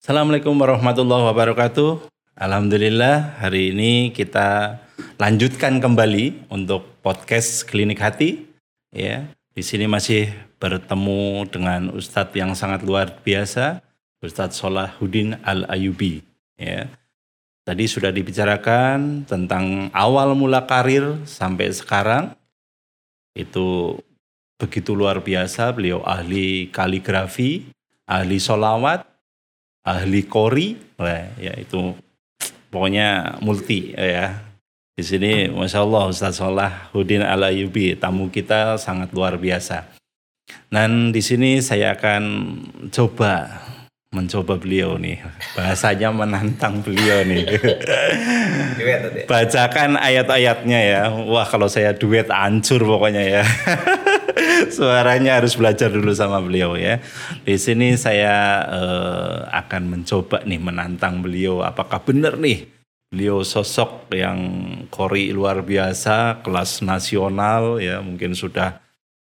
Assalamualaikum 0.00 0.54
warahmatullahi 0.56 1.28
wabarakatuh. 1.28 2.08
Alhamdulillah 2.40 3.36
hari 3.38 3.76
ini 3.76 4.16
kita 4.16 4.80
lanjutkan 5.20 5.78
kembali 5.78 6.48
untuk 6.48 6.88
podcast 7.04 7.68
Klinik 7.68 8.00
Hati. 8.00 8.51
Ya, 8.92 9.24
di 9.56 9.64
sini 9.64 9.88
masih 9.88 10.28
bertemu 10.60 11.48
dengan 11.48 11.88
Ustadz 11.96 12.36
yang 12.36 12.52
sangat 12.52 12.84
luar 12.84 13.24
biasa, 13.24 13.80
Ustadz 14.20 14.60
Solahuddin 14.60 15.40
Al-Ayubi. 15.40 16.20
Ya. 16.60 16.92
Tadi 17.64 17.88
sudah 17.88 18.12
dibicarakan 18.12 19.24
tentang 19.24 19.88
awal 19.96 20.36
mula 20.36 20.68
karir 20.68 21.24
sampai 21.24 21.72
sekarang. 21.72 22.36
Itu 23.32 23.96
begitu 24.60 24.92
luar 24.92 25.24
biasa. 25.24 25.72
Beliau 25.72 26.04
ahli 26.04 26.68
kaligrafi, 26.68 27.72
ahli 28.04 28.36
solawat, 28.42 29.08
ahli 29.88 30.26
kori. 30.28 30.74
Ya 31.38 31.54
itu 31.56 31.96
pokoknya 32.68 33.40
multi 33.40 33.94
ya. 33.96 34.51
Di 34.92 35.00
sini 35.00 35.48
Masya 35.48 35.88
Allah 35.88 36.04
Ustaz 36.12 36.36
Solahuddin 36.36 37.24
Al-Ayubi, 37.24 37.96
tamu 37.96 38.28
kita 38.28 38.76
sangat 38.76 39.08
luar 39.16 39.40
biasa. 39.40 39.88
Dan 40.68 41.16
di 41.16 41.24
sini 41.24 41.64
saya 41.64 41.96
akan 41.96 42.22
coba 42.92 43.64
mencoba 44.12 44.60
beliau 44.60 45.00
nih. 45.00 45.16
Bahasanya 45.56 46.12
menantang 46.12 46.84
beliau 46.84 47.24
nih. 47.24 47.48
Bacakan 49.24 49.96
ayat-ayatnya 49.96 50.80
ya. 50.84 51.02
Wah 51.08 51.48
kalau 51.48 51.72
saya 51.72 51.96
duet 51.96 52.28
ancur 52.28 52.84
pokoknya 52.84 53.24
ya. 53.24 53.42
Suaranya 54.76 55.40
harus 55.40 55.56
belajar 55.56 55.88
dulu 55.88 56.12
sama 56.12 56.44
beliau 56.44 56.76
ya. 56.76 57.00
Di 57.48 57.56
sini 57.56 57.96
saya 57.96 58.60
uh, 58.68 59.48
akan 59.56 59.88
mencoba 59.88 60.44
nih 60.44 60.60
menantang 60.60 61.24
beliau. 61.24 61.64
Apakah 61.64 62.04
benar 62.04 62.36
nih 62.36 62.81
beliau 63.12 63.44
sosok 63.44 64.08
yang 64.16 64.40
kori 64.88 65.36
luar 65.36 65.60
biasa, 65.60 66.40
kelas 66.40 66.80
nasional 66.80 67.76
ya. 67.76 68.00
Mungkin 68.00 68.32
sudah 68.32 68.80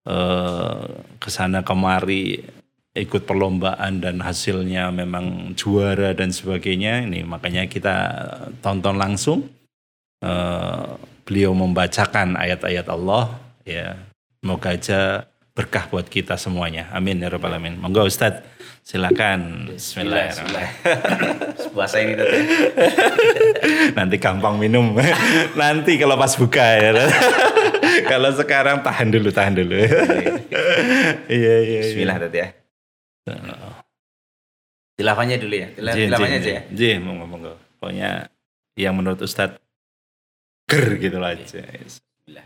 uh, 0.04 0.84
ke 1.16 1.32
sana 1.32 1.64
kemari 1.64 2.44
ikut 2.92 3.24
perlombaan 3.24 4.04
dan 4.04 4.20
hasilnya 4.20 4.92
memang 4.92 5.56
juara 5.56 6.12
dan 6.12 6.36
sebagainya. 6.36 7.08
Ini 7.08 7.24
makanya 7.24 7.72
kita 7.72 7.96
tonton 8.60 9.00
langsung. 9.00 9.48
Uh, 10.20 11.00
beliau 11.24 11.56
membacakan 11.56 12.36
ayat-ayat 12.36 12.84
Allah 12.92 13.40
ya. 13.64 13.96
Semoga 14.44 14.76
aja 14.76 15.00
berkah 15.56 15.88
buat 15.88 16.12
kita 16.12 16.36
semuanya. 16.36 16.92
Amin 16.92 17.24
ya 17.24 17.32
rabbal 17.32 17.56
alamin. 17.56 17.80
Monggo 17.80 18.04
Ustaz 18.04 18.44
silakan. 18.90 19.70
Bismillahirrahmanirrahim 19.70 20.74
puasa 21.78 22.02
ini 22.02 22.18
tadi 22.18 22.38
nanti 23.98 24.16
gampang 24.18 24.58
minum. 24.58 24.98
Nanti 25.62 26.02
kalau 26.02 26.18
pas 26.18 26.34
buka 26.34 26.66
ya 26.82 27.06
kalau 28.10 28.34
sekarang 28.34 28.82
tahan 28.82 29.14
dulu 29.14 29.30
tahan 29.30 29.54
dulu. 29.62 29.78
Iya 31.30 31.56
iya 31.70 31.80
Bismillah 31.86 32.18
tadi 32.18 32.38
ya. 32.42 32.48
Tilafahnya 34.98 35.38
dulu 35.38 35.54
ya. 35.54 35.70
Tilaf, 35.78 35.94
tilafahnya 35.94 36.38
aja 36.42 36.52
ya. 36.58 36.62
Ji, 36.74 36.98
monggo 36.98 37.30
monggo. 37.30 37.54
Pokoknya 37.78 38.28
yang 38.74 38.98
menurut 38.98 39.22
Ustadz 39.22 39.62
ger 40.66 40.98
gitu 40.98 41.22
lah 41.22 41.38
aja. 41.38 41.46
Bismillah. 41.46 42.46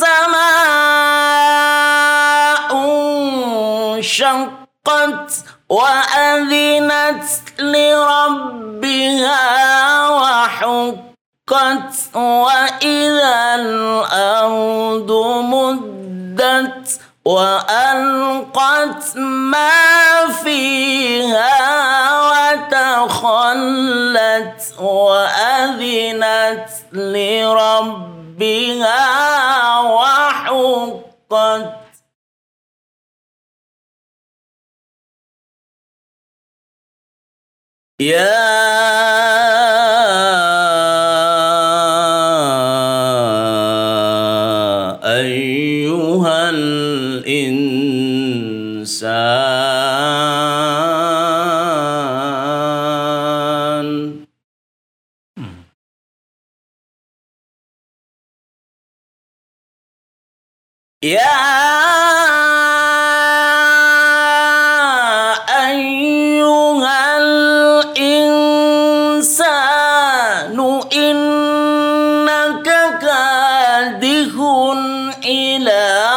السماء 0.00 1.60
انشقت 3.96 5.32
وأذنت 5.68 7.24
لربها 7.58 9.38
وحقت 10.08 11.94
وإذا 12.14 13.54
الأرض 13.54 15.10
مدت 15.44 17.00
وألقت 17.24 19.16
ما 19.16 20.26
فيها 20.44 21.50
وتخلت 23.10 23.54
وأذنت 24.80 26.68
لربها 26.92 28.19
وحقت. 29.94 31.80
يا 38.00 38.40
أيها 45.04 46.50
الإنسان 46.50 47.60
يا 61.03 61.45
أيها 65.69 67.17
الإنسان 67.17 68.25
إنك 70.93 72.67
كادح 73.01 74.33
إلى 75.25 76.08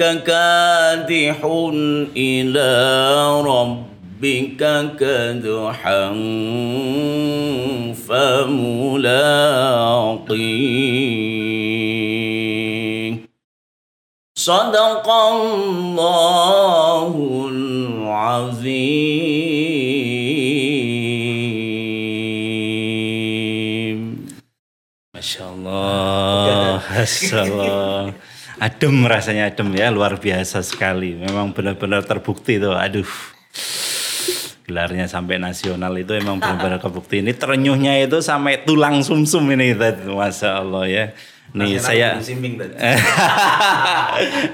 إنك 0.00 0.22
كادح 0.22 1.44
إلى 2.16 2.70
ربك 3.42 4.62
كدحا 4.98 6.08
فملاقيه. 8.08 9.18
صدق 14.34 15.10
الله 15.10 15.84
العظيم. 17.50 18.68
ما 25.14 25.20
شاء 25.20 25.52
الله. 25.52 26.80
السلام 27.02 28.17
Adem 28.58 29.06
rasanya 29.06 29.54
adem 29.54 29.70
ya, 29.78 29.86
luar 29.94 30.18
biasa 30.18 30.66
sekali. 30.66 31.14
Memang 31.14 31.54
benar-benar 31.54 32.02
terbukti 32.02 32.58
tuh, 32.58 32.74
aduh. 32.74 33.06
Gelarnya 34.66 35.06
sampai 35.06 35.38
nasional 35.38 35.94
itu 35.94 36.12
emang 36.18 36.42
benar-benar 36.42 36.82
kebukti. 36.82 37.22
Ini 37.22 37.38
terenyuhnya 37.38 38.02
itu 38.02 38.18
sampai 38.18 38.66
tulang 38.66 39.00
sumsum 39.06 39.46
ini, 39.54 39.78
tadi. 39.78 40.10
Masya 40.10 40.58
Allah 40.58 40.84
ya. 40.90 41.04
Nih 41.56 41.80
saya, 41.80 42.20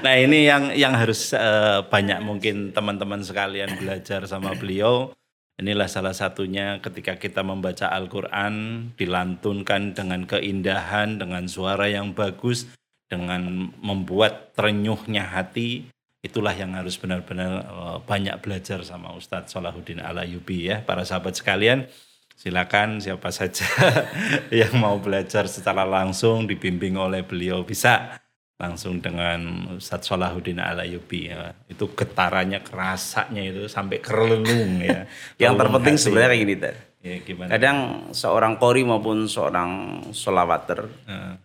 nah 0.05 0.15
ini 0.15 0.47
yang 0.47 0.71
yang 0.71 0.95
harus 0.95 1.35
eh, 1.35 1.83
banyak 1.83 2.23
mungkin 2.23 2.71
teman-teman 2.71 3.19
sekalian 3.19 3.75
belajar 3.75 4.23
sama 4.31 4.55
beliau. 4.55 5.11
Inilah 5.59 5.91
salah 5.91 6.15
satunya 6.15 6.79
ketika 6.79 7.19
kita 7.19 7.43
membaca 7.43 7.91
Al-Quran, 7.91 8.55
dilantunkan 8.95 9.91
dengan 9.91 10.23
keindahan, 10.23 11.19
dengan 11.19 11.51
suara 11.51 11.91
yang 11.91 12.15
bagus, 12.15 12.71
dengan 13.15 13.71
membuat 13.79 14.51
terenyuhnya 14.51 15.23
hati, 15.23 15.87
itulah 16.25 16.51
yang 16.57 16.73
harus 16.73 16.97
benar-benar 16.97 17.63
eh, 17.63 17.97
banyak 18.03 18.35
belajar 18.41 18.81
sama 18.81 19.13
Ustadz 19.13 19.53
Salahuddin 19.53 20.01
Alayubi 20.01 20.73
ya. 20.73 20.81
Para 20.81 21.05
sahabat 21.05 21.37
sekalian, 21.37 21.85
silakan 22.33 22.99
siapa 22.99 23.29
saja 23.29 23.69
yang 24.51 24.75
mau 24.81 24.97
belajar 24.99 25.45
secara 25.45 25.85
langsung 25.85 26.49
dibimbing 26.49 26.99
oleh 26.99 27.23
beliau 27.23 27.63
bisa 27.63 28.19
langsung 28.55 29.03
dengan 29.03 29.71
Ustadz 29.77 30.09
Salahuddin 30.09 30.63
Alayubi 30.63 31.29
ya. 31.29 31.53
Itu 31.69 31.93
getarannya 31.93 32.63
kerasanya 32.63 33.43
itu 33.45 33.69
sampai 33.69 34.01
kerelung 34.01 34.81
ya. 34.81 35.05
Yang 35.43 35.53
terpenting 35.61 35.95
hati. 35.99 36.03
sebenarnya 36.03 36.29
kayak 36.31 36.41
gini, 36.41 36.55
ya, 37.03 37.15
gimana? 37.21 37.49
Kadang 37.51 37.77
seorang 38.15 38.53
kori 38.57 38.81
maupun 38.87 39.29
seorang 39.29 39.69
solawater 40.15 40.87
Nah, 41.05 41.44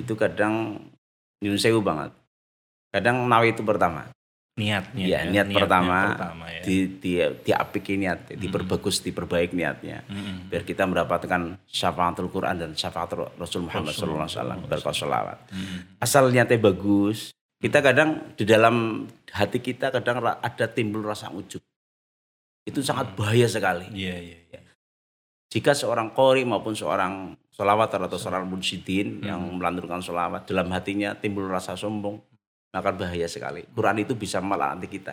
itu 0.00 0.12
kadang 0.16 0.80
nyun 1.40 1.58
sewu 1.60 1.84
banget. 1.84 2.12
Kadang 2.90 3.28
nawi 3.28 3.54
itu 3.54 3.62
pertama. 3.62 4.10
niatnya 4.60 5.04
Iya, 5.08 5.18
ya, 5.24 5.30
niat 5.30 5.46
niatnya 5.48 5.56
pertama, 5.56 5.98
pertama 6.12 6.44
ya. 6.52 6.62
Di 6.66 6.76
di 7.00 7.12
diapiki 7.16 7.94
niat, 7.96 8.18
diperbagus, 8.36 9.00
diperbaik 9.00 9.56
niatnya. 9.56 10.04
Mm-mm. 10.04 10.52
Biar 10.52 10.68
kita 10.68 10.84
mendapatkan 10.84 11.56
syafaatul 11.64 12.28
Quran 12.28 12.60
dan 12.60 12.70
syafaatul 12.76 13.30
Rasul 13.40 13.64
Muhammad 13.64 13.96
Rasul. 13.96 14.12
SAW 14.28 14.60
berkah 14.68 14.92
sholawat. 14.92 15.38
Mm-mm. 15.48 16.02
Asal 16.02 16.28
niatnya 16.28 16.60
bagus, 16.60 17.32
kita 17.56 17.80
kadang 17.80 18.36
di 18.36 18.44
dalam 18.44 19.06
hati 19.32 19.64
kita 19.64 19.88
kadang 19.88 20.20
ada 20.20 20.66
timbul 20.68 21.08
rasa 21.08 21.32
ujub. 21.32 21.62
Itu 22.68 22.84
sangat 22.84 23.16
bahaya 23.16 23.48
sekali. 23.48 23.88
Iya, 23.96 24.16
iya, 24.20 24.38
iya. 24.44 24.60
Jika 25.50 25.72
seorang 25.72 26.12
kori 26.12 26.44
maupun 26.44 26.76
seorang 26.76 27.34
sholawat 27.60 27.92
atau 27.92 28.16
seorang 28.16 28.48
munsyidin 28.48 29.20
yang 29.20 29.44
melanturkan 29.60 30.00
sholawat 30.00 30.48
dalam 30.48 30.72
hatinya 30.72 31.12
timbul 31.12 31.44
rasa 31.44 31.76
sombong, 31.76 32.16
maka 32.72 32.88
bahaya 32.96 33.28
sekali. 33.28 33.68
Quran 33.76 34.00
itu 34.00 34.16
bisa 34.16 34.40
melaknati 34.40 34.88
kita. 34.88 35.12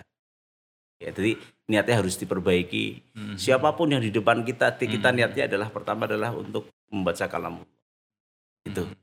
Ya, 1.04 1.12
jadi 1.12 1.36
niatnya 1.68 2.00
harus 2.00 2.16
diperbaiki. 2.16 3.04
Mm. 3.12 3.36
Siapa 3.36 3.76
pun 3.76 3.92
yang 3.92 4.00
di 4.00 4.16
depan 4.16 4.48
kita, 4.48 4.80
kita 4.80 5.12
Hmm. 5.12 5.18
niatnya 5.20 5.46
adalah 5.52 5.68
pertama 5.70 6.08
adalah 6.08 6.32
untuk 6.32 6.72
membaca 6.88 7.28
kalam. 7.28 7.62
Itu. 8.64 8.88
Mm. 8.88 8.96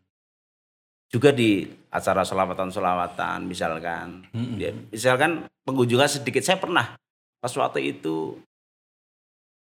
Juga 1.12 1.30
di 1.30 1.68
acara 1.92 2.24
sholawatan-sholawatan 2.26 3.46
misalkan. 3.46 4.26
Mm-mm. 4.34 4.56
Ya, 4.58 4.74
misalkan 4.90 5.46
pengunjungnya 5.62 6.10
sedikit. 6.10 6.42
Saya 6.42 6.58
pernah 6.58 6.98
pas 7.38 7.52
waktu 7.54 7.94
itu 7.94 8.40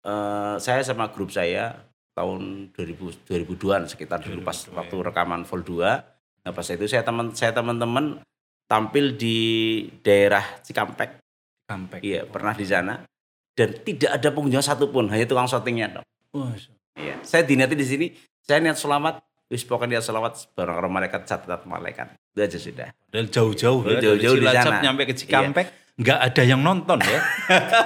eh, 0.02 0.56
saya 0.58 0.82
sama 0.82 1.12
grup 1.14 1.30
saya 1.30 1.76
tahun 2.16 2.72
2000 2.72 3.28
2002-an 3.28 3.92
sekitar 3.92 4.24
dulu 4.24 4.42
pas 4.42 4.56
2002, 4.56 4.80
waktu 4.80 4.96
ya. 4.96 5.04
rekaman 5.12 5.42
Vol 5.44 5.62
2. 5.68 6.48
Nah, 6.48 6.52
pas 6.56 6.68
itu 6.72 6.86
saya 6.88 7.04
teman 7.04 7.36
saya 7.36 7.52
teman-teman 7.52 8.24
tampil 8.66 9.20
di 9.20 9.38
daerah 10.02 10.42
Cikampek. 10.64 11.20
Sampai. 11.68 12.00
Iya, 12.02 12.24
pernah 12.26 12.54
di 12.56 12.66
sana. 12.66 13.04
Dan 13.56 13.72
tidak 13.84 14.12
ada 14.20 14.30
pengunjung 14.32 14.64
satupun, 14.64 15.08
hanya 15.12 15.26
tukang 15.28 15.48
syutingnya 15.48 16.00
dong. 16.00 16.06
Wah, 16.36 16.52
Iya. 16.96 17.20
Saya 17.28 17.44
diniati 17.44 17.76
di 17.76 17.84
sini, 17.84 18.08
saya 18.40 18.64
niat 18.64 18.80
selamat, 18.80 19.20
wis 19.52 19.68
pokoknya 19.68 20.00
niat 20.00 20.06
selamat 20.08 20.56
barang 20.56 20.88
malaikat 20.88 21.28
catat 21.28 21.68
malaikat. 21.68 22.16
Itu 22.32 22.40
aja 22.40 22.60
sudah. 22.60 22.88
Padahal 23.12 23.28
jauh-jauh 23.32 23.80
ya, 23.84 24.00
Jauh-jauh 24.00 24.38
dari 24.40 24.48
di 24.48 24.56
sana. 24.56 24.80
nyampe 24.80 25.04
ke 25.04 25.14
Cikampek, 25.16 25.68
nggak 25.96 26.20
ada 26.20 26.42
yang 26.44 26.60
nonton 26.60 27.00
ya. 27.00 27.20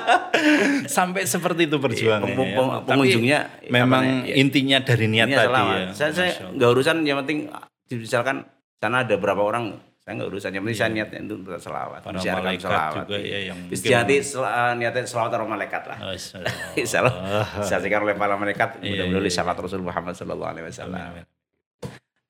Sampai 0.98 1.30
seperti 1.30 1.70
itu 1.70 1.78
perjuangannya. 1.78 2.34
Peng- 2.34 2.50
ya. 2.50 2.58
peng- 2.58 2.72
Tapi 2.74 2.88
pengunjungnya 2.90 3.40
memang 3.70 4.04
ya, 4.26 4.36
intinya 4.36 4.78
dari 4.82 5.06
niat 5.06 5.28
tadi 5.30 5.62
ya. 5.62 5.78
Saya, 5.94 6.12
saya 6.14 6.32
nggak 6.50 6.70
urusan, 6.74 7.06
yang 7.06 7.22
penting 7.22 7.46
misalkan 7.94 8.50
sana 8.82 9.06
ada 9.06 9.14
berapa 9.22 9.38
orang, 9.38 9.78
saya 10.02 10.18
nggak 10.18 10.30
urusan. 10.34 10.50
Yang 10.58 10.64
penting 10.66 10.80
saya 10.82 10.90
niatnya 10.90 11.20
itu 11.22 11.34
untuk 11.38 11.54
selawat. 11.62 12.02
Iya. 12.02 12.10
Para 12.10 12.42
malaikat 12.42 12.62
selawat, 12.66 12.94
juga 13.06 13.18
iya. 13.22 13.30
ya 13.30 13.40
yang 13.54 13.58
nanti 13.70 14.16
sel- 14.26 14.50
eh, 14.50 14.74
niatnya 14.74 15.04
selawat 15.06 15.32
orang 15.38 15.50
malaikat 15.54 15.84
lah. 15.86 15.98
Masya 16.02 16.36
Allah. 16.42 16.54
Insya 16.82 16.98
Allah 17.06 17.14
disaksikan 17.62 18.00
oleh 18.02 18.16
para 18.18 18.34
malaikat 18.34 18.70
Iya, 18.82 19.06
mudah-mudahan 19.06 19.22
oleh 19.22 19.30
iya, 19.30 19.38
syafaat 19.38 19.58
Rasul 19.62 19.86
Muhammad 19.86 20.18
Sallallahu 20.18 20.50
Alaihi 20.50 20.66
Wasallam. 20.66 21.02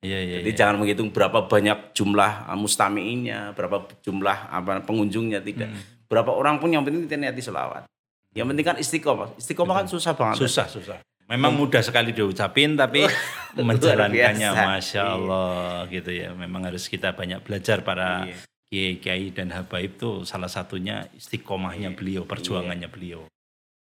Iya, 0.00 0.18
iya. 0.24 0.36
Jadi 0.40 0.50
iya. 0.56 0.58
jangan 0.58 0.80
menghitung 0.80 1.12
berapa 1.12 1.44
banyak 1.44 1.92
jumlah 1.92 2.48
uh, 2.48 2.56
mustamiinnya, 2.56 3.52
berapa 3.52 3.84
jumlah 4.00 4.48
apa 4.48 4.80
pengunjungnya 4.80 5.44
tidak. 5.44 5.68
Hmm. 5.68 5.80
Berapa 6.08 6.32
orang 6.32 6.56
pun 6.56 6.72
yang 6.72 6.80
penting 6.82 7.04
kita 7.04 7.20
niati 7.20 7.44
selawat. 7.44 7.84
Yang 8.32 8.46
penting 8.54 8.66
kan 8.66 8.76
istiqomah. 8.80 9.28
Istiqomah 9.36 9.74
kan 9.84 9.86
susah 9.86 10.12
banget. 10.16 10.36
susah 10.40 10.66
susah. 10.66 10.98
Memang 11.30 11.54
mudah 11.54 11.78
sekali 11.78 12.10
diucapin 12.10 12.74
tapi 12.74 13.06
menjalankannya 13.54 14.50
biasa. 14.50 14.66
masya 14.66 15.02
Allah 15.14 15.86
gitu 15.92 16.10
ya. 16.10 16.34
Memang 16.34 16.66
harus 16.66 16.90
kita 16.90 17.14
banyak 17.14 17.44
belajar 17.44 17.84
para 17.86 18.26
Iya. 18.26 18.36
kiai-kiai 18.72 19.30
dan 19.30 19.54
habaib 19.54 20.00
itu 20.00 20.24
salah 20.26 20.50
satunya 20.50 21.06
istiqomahnya 21.14 21.94
beliau, 21.94 22.26
perjuangannya 22.26 22.88
beliau. 22.90 23.28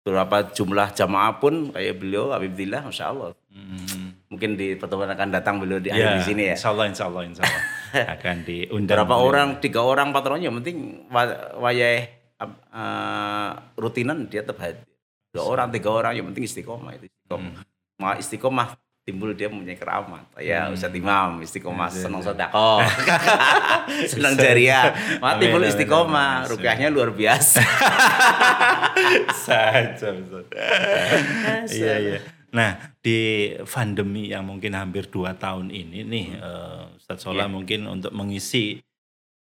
Berapa 0.04 0.52
jumlah 0.52 0.92
jamaah 0.92 1.40
pun 1.40 1.72
kayak 1.72 1.96
beliau, 1.96 2.32
Habibullah, 2.32 2.84
Masya 2.84 3.04
Allah. 3.08 3.32
Hmm. 3.48 4.13
Mungkin 4.34 4.50
di 4.54 4.74
pertemuan 4.74 5.06
akan 5.08 5.28
datang 5.30 5.54
beliau 5.56 5.78
di 5.78 5.88
Ya, 5.88 6.18
di 6.18 6.26
sini 6.26 6.50
ya. 6.50 6.58
Insya 6.58 6.70
Allah, 6.70 6.86
insya 6.90 7.04
Allah, 7.06 7.22
insya 7.22 7.42
Allah 7.46 7.62
akan 8.18 8.36
diundang. 8.42 8.98
Berapa 8.98 9.14
beliau. 9.14 9.28
orang, 9.30 9.48
tiga 9.58 9.80
orang, 9.80 10.10
empat 10.10 10.24
orang, 10.26 10.40
yang 10.42 10.54
penting 10.58 10.76
wa- 11.06 11.34
wayai 11.60 12.10
uh, 12.42 13.50
rutinan 13.74 14.26
dia 14.26 14.42
tetap 14.42 14.58
hadir. 14.58 14.82
Dua 15.30 15.44
orang, 15.44 15.70
tiga 15.70 15.90
orang, 15.90 16.12
yang 16.12 16.26
penting 16.28 16.42
istiqomah 16.44 16.94
itu. 16.94 17.06
Istiqomah. 17.06 17.62
Ma 17.96 18.14
istiqomah 18.14 18.68
timbul 19.04 19.30
dia 19.32 19.46
mempunyai 19.46 19.76
keramat. 19.76 20.24
Ya 20.38 20.64
Hmm. 20.64 20.74
Ustadz 20.74 20.94
Imam, 20.94 21.38
istiqomah 21.38 21.86
Ya, 21.86 21.94
ya, 21.94 22.02
senang 22.02 22.22
ya. 22.22 22.26
sodako. 22.26 22.70
senang 24.10 24.34
jariah. 24.34 24.84
Ma 25.18 25.34
Amin, 25.34 25.40
timbul 25.40 25.62
istiqomah. 25.62 26.42
amin. 26.42 26.50
Rukyahnya 26.50 26.88
luar 26.88 27.10
biasa. 27.12 27.62
saja 29.44 30.08
Ustaz. 30.10 30.46
iya 31.70 31.94
iya 32.00 32.18
nah 32.54 32.94
di 33.02 33.50
pandemi 33.66 34.30
yang 34.30 34.46
mungkin 34.46 34.78
hampir 34.78 35.10
dua 35.10 35.34
tahun 35.34 35.74
ini 35.74 36.06
nih 36.06 36.26
eh, 36.38 36.82
Ustadz 37.02 37.26
Sola 37.26 37.50
Iya. 37.50 37.52
mungkin 37.52 37.80
untuk 37.90 38.14
mengisi 38.14 38.78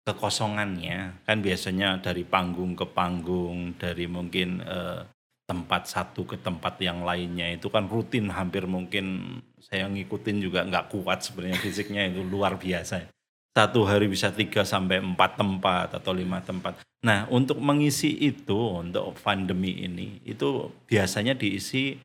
kekosongannya 0.06 1.26
kan 1.26 1.42
biasanya 1.42 1.98
dari 2.00 2.22
panggung 2.24 2.78
ke 2.78 2.86
panggung 2.86 3.74
dari 3.76 4.06
mungkin 4.06 4.62
eh, 4.62 5.02
tempat 5.44 5.90
satu 5.90 6.22
ke 6.22 6.38
tempat 6.38 6.78
yang 6.78 7.02
lainnya 7.02 7.50
itu 7.50 7.66
kan 7.66 7.90
rutin 7.90 8.30
hampir 8.30 8.70
mungkin 8.70 9.38
saya 9.58 9.90
ngikutin 9.90 10.38
juga 10.38 10.62
nggak 10.62 10.94
kuat 10.94 11.26
sebenarnya 11.26 11.58
fisiknya 11.58 12.06
itu 12.06 12.22
luar 12.22 12.54
biasa 12.54 13.10
satu 13.50 13.82
hari 13.82 14.06
bisa 14.06 14.30
tiga 14.30 14.62
sampai 14.62 15.02
empat 15.02 15.34
tempat 15.34 15.98
atau 15.98 16.14
lima 16.14 16.38
tempat. 16.38 16.78
Nah, 17.02 17.26
untuk 17.26 17.58
mengisi 17.58 18.14
itu 18.14 18.54
untuk 18.54 19.10
pandemi 19.26 19.74
ini 19.74 20.22
itu 20.22 20.70
biasanya 20.86 21.34
diisi 21.34 21.98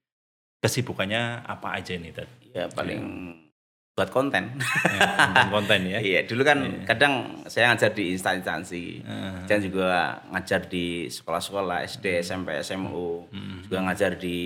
kesibukannya 0.65 1.21
apa 1.41 1.77
aja 1.77 1.93
nih, 1.93 2.11
Ted? 2.11 2.29
ya 2.49 2.65
paling 2.67 3.01
buat 3.91 4.09
konten. 4.09 4.59
Ya, 4.59 4.99
konten-konten 5.21 5.79
ya. 5.87 5.99
Iya, 6.09 6.19
dulu 6.23 6.43
kan 6.43 6.59
Iya. 6.59 6.83
kadang 6.85 7.13
saya 7.45 7.71
ngajar 7.71 7.91
di 7.91 8.11
instansi. 8.11 8.99
Eh, 8.99 9.39
Dan 9.45 9.59
juga 9.61 9.87
ngajar 10.27 10.65
di 10.65 11.07
sekolah-sekolah 11.07 11.79
SD, 11.85 12.19
SMP, 12.19 12.59
SMU. 12.59 13.23
hmm, 13.25 13.63
juga 13.63 13.77
ngajar 13.81 14.15
di 14.15 14.39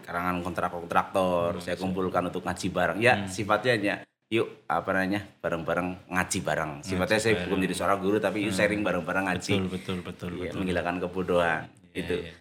karangan 0.00 0.40
kontrak-kontraktor. 0.40 1.60
Saya 1.60 1.76
kumpulkan 1.76 2.24
untuk 2.24 2.40
ngaji 2.42 2.66
bareng. 2.70 2.98
Ya, 2.98 3.14
Hmm. 3.14 3.28
sifatnya 3.28 3.72
hanya 3.74 3.94
yuk 4.28 4.64
apa 4.64 4.88
namanya 4.90 5.20
bareng-bareng 5.36 5.88
ngaji 6.08 6.38
bareng. 6.40 6.72
Sifatnya 6.80 7.18
saya 7.18 7.32
bareng. 7.34 7.44
bukan 7.46 7.64
jadi 7.64 7.74
seorang 7.74 7.98
guru 7.98 8.16
tapi 8.18 8.38
yuk 8.40 8.52
Hmm. 8.52 8.58
sharing 8.58 8.80
bareng-bareng 8.80 9.24
ngaji. 9.26 9.52
betul 9.62 9.68
betul 9.68 9.98
betul 10.00 10.30
Iya, 10.34 10.40
betul. 10.48 10.56
menghilangkan 10.58 10.96
kebodohan. 10.98 11.60
Iya, 11.92 11.98
Itu. 11.98 12.16
iya. 12.18 12.32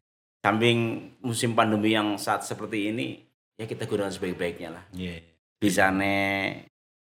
Samping 0.48 1.12
musim 1.20 1.52
pandemi 1.52 1.92
yang 1.92 2.16
saat 2.16 2.48
seperti 2.48 2.88
ini, 2.88 3.20
ya 3.60 3.68
kita 3.68 3.84
gunakan 3.84 4.08
sebaik-baiknya 4.08 4.80
lah. 4.80 4.84
Iya. 4.96 5.20
Bisanya 5.60 6.56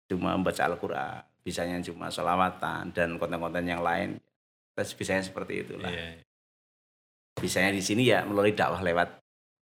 cuma 0.05 0.37
membaca 0.37 0.61
Al-Quran, 0.69 1.25
bisanya 1.41 1.81
cuma 1.81 2.13
sholawatan 2.13 2.93
dan 2.93 3.17
konten-konten 3.17 3.65
yang 3.65 3.81
lain. 3.81 4.21
Kita 4.69 4.85
bisanya 4.93 5.25
seperti 5.25 5.65
itulah. 5.65 5.89
Iya. 5.89 6.21
bisanya 7.33 7.73
di 7.73 7.81
sini 7.81 8.05
ya 8.13 8.21
melalui 8.21 8.53
dakwah 8.53 8.77
lewat 8.85 9.09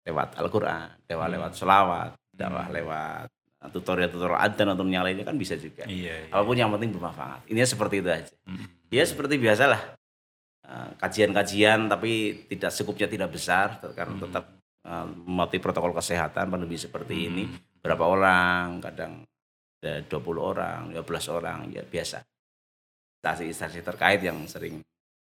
lewat 0.01 0.41
Al-Qur'an, 0.41 0.89
dakwah 1.05 1.29
Hmm. 1.29 1.36
lewat 1.38 1.51
selawat, 1.53 2.12
dakwah 2.34 2.65
Hmm. 2.65 2.73
lewat 2.73 3.27
tutorial-tutorial 3.69 4.41
adzan 4.41 4.73
atau 4.73 4.82
yang 4.89 5.05
lainnya 5.05 5.21
kan 5.21 5.38
bisa 5.38 5.53
juga. 5.53 5.86
Iya. 5.86 6.25
iya. 6.25 6.34
Apa 6.34 6.41
pun 6.49 6.58
yang 6.58 6.73
penting 6.73 6.97
bermanfaat. 6.97 7.45
Ini 7.45 7.62
seperti 7.69 8.01
itu 8.01 8.10
aja. 8.10 8.34
Hmm. 8.49 8.65
Ya 8.89 9.05
seperti 9.05 9.38
biasalah. 9.38 9.98
Eh, 10.69 10.91
kajian-kajian 11.01 11.89
tapi 11.89 12.45
tidak 12.45 12.69
sekupnya 12.69 13.10
tidak 13.10 13.34
besar 13.34 13.82
karena 13.97 14.15
Hmm. 14.21 14.25
tetap 14.29 14.45
mematuhi 15.25 15.62
protokol 15.62 15.93
kesehatan 15.93 16.49
pandemi 16.49 16.77
seperti 16.77 17.29
ini. 17.29 17.43
Hmm. 17.45 17.58
Berapa 17.82 18.05
orang, 18.10 18.82
kadang 18.82 19.21
ada 19.82 20.01
20 20.05 20.41
orang, 20.41 20.89
15 20.89 21.29
orang, 21.29 21.69
ya 21.69 21.82
biasa. 21.86 22.21
Instansi-instansi 23.19 23.86
terkait 23.86 24.23
yang 24.23 24.39
sering 24.49 24.82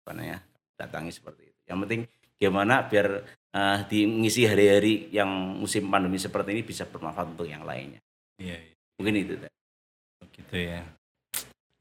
apa 0.02 0.10
namanya 0.14 0.38
datangi 0.78 1.12
seperti 1.12 1.48
itu. 1.48 1.58
Yang 1.68 1.78
penting 1.84 2.00
gimana 2.38 2.86
biar 2.86 3.22
uh, 3.54 3.78
di 3.86 4.06
mengisi 4.08 4.46
hari-hari 4.46 5.10
yang 5.14 5.30
musim 5.58 5.86
pandemi 5.90 6.18
seperti 6.18 6.54
ini 6.58 6.62
bisa 6.66 6.86
bermanfaat 6.88 7.34
untuk 7.38 7.46
yang 7.46 7.62
lainnya. 7.62 8.00
Iya, 8.40 8.56
iya. 8.56 8.74
Mungkin 8.98 9.14
itu. 9.16 9.34
Teh. 9.36 9.52
Begitu 10.22 10.56
ya. 10.70 10.80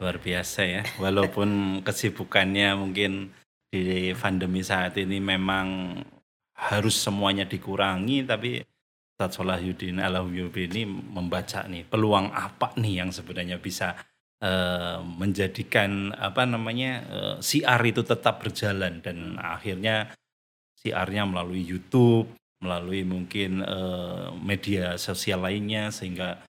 Luar 0.02 0.18
biasa 0.18 0.62
ya. 0.66 0.82
Walaupun 0.98 1.82
kesibukannya 1.86 2.74
mungkin 2.78 3.34
di 3.72 4.12
pandemi 4.12 4.60
saat 4.60 5.00
ini 5.00 5.24
memang 5.24 5.96
harus 6.60 7.00
semuanya 7.00 7.48
dikurangi, 7.48 8.28
tapi 8.28 8.60
Ustadz 9.16 9.40
Solahuddin 9.40 10.04
Alahuyyubi 10.04 10.68
ini 10.68 10.84
membaca 10.86 11.64
nih 11.66 11.88
peluang 11.88 12.36
apa 12.36 12.76
nih 12.76 13.02
yang 13.02 13.10
sebenarnya 13.16 13.64
bisa 13.64 13.96
uh, 14.44 15.00
menjadikan 15.02 16.12
apa 16.12 16.44
namanya 16.44 16.92
uh, 17.08 17.36
siar 17.40 17.80
itu 17.88 18.04
tetap 18.04 18.44
berjalan. 18.44 19.00
Dan 19.00 19.40
akhirnya 19.40 20.12
siarnya 20.76 21.24
melalui 21.24 21.64
YouTube, 21.64 22.28
melalui 22.60 23.08
mungkin 23.08 23.64
uh, 23.64 24.36
media 24.36 25.00
sosial 25.00 25.48
lainnya 25.48 25.90
sehingga 25.90 26.44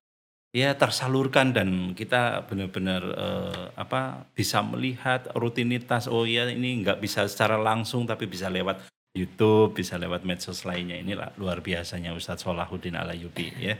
ya 0.52 0.76
tersalurkan 0.76 1.56
dan 1.56 1.96
kita 1.96 2.44
benar-benar 2.44 3.02
uh, 3.16 3.64
apa 3.72 4.28
bisa 4.36 4.60
melihat 4.60 5.32
rutinitas 5.32 6.04
oh 6.06 6.28
ya 6.28 6.44
ini 6.52 6.84
nggak 6.84 7.00
bisa 7.00 7.24
secara 7.24 7.56
langsung 7.56 8.04
tapi 8.04 8.28
bisa 8.28 8.52
lewat 8.52 8.84
YouTube, 9.12 9.76
bisa 9.76 10.00
lewat 10.00 10.24
medsos 10.24 10.64
lainnya. 10.64 10.96
Ini 10.96 11.12
luar 11.36 11.60
biasanya 11.60 12.16
Ustadz 12.16 12.48
Solahuddin 12.48 12.96
Alayubi 12.96 13.52
ya. 13.60 13.76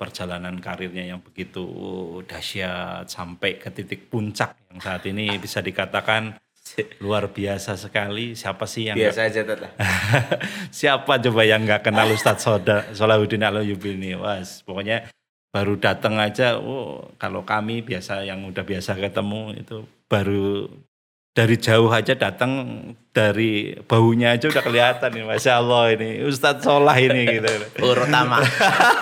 Perjalanan 0.00 0.56
karirnya 0.58 1.04
yang 1.04 1.20
begitu 1.20 1.62
dahsyat 2.24 3.06
sampai 3.06 3.60
ke 3.60 3.68
titik 3.68 4.08
puncak 4.08 4.56
yang 4.72 4.80
saat 4.80 5.04
ini 5.06 5.36
bisa 5.36 5.60
dikatakan 5.60 6.40
luar 7.04 7.28
biasa 7.28 7.76
sekali. 7.76 8.32
Siapa 8.32 8.64
sih 8.64 8.88
yang 8.88 8.96
biasa 8.96 9.28
aja 9.28 9.44
teteh. 9.44 9.72
Siapa 10.80 11.20
coba 11.20 11.42
yang 11.44 11.68
nggak 11.68 11.92
kenal 11.92 12.08
Ustadz 12.08 12.40
Soda 12.40 12.88
Solahuddin 12.96 13.44
Alayubi 13.44 13.92
ini? 13.92 14.16
Was, 14.16 14.64
pokoknya 14.64 15.04
baru 15.52 15.76
datang 15.76 16.16
aja. 16.16 16.56
Oh, 16.56 17.12
kalau 17.20 17.44
kami 17.44 17.84
biasa 17.84 18.24
yang 18.24 18.42
udah 18.48 18.64
biasa 18.64 18.96
ketemu 18.96 19.60
itu 19.60 19.84
baru 20.08 20.72
dari 21.32 21.56
jauh 21.56 21.88
aja 21.88 22.12
datang 22.12 22.52
dari 23.12 23.72
baunya 23.88 24.36
aja 24.36 24.52
udah 24.52 24.64
kelihatan 24.64 25.16
nih 25.16 25.24
masya 25.24 25.64
Allah 25.64 25.96
ini 25.96 26.20
Ustadz 26.28 26.64
Solah 26.64 26.96
ini 27.00 27.24
gitu. 27.40 27.48
Urutama 27.80 28.44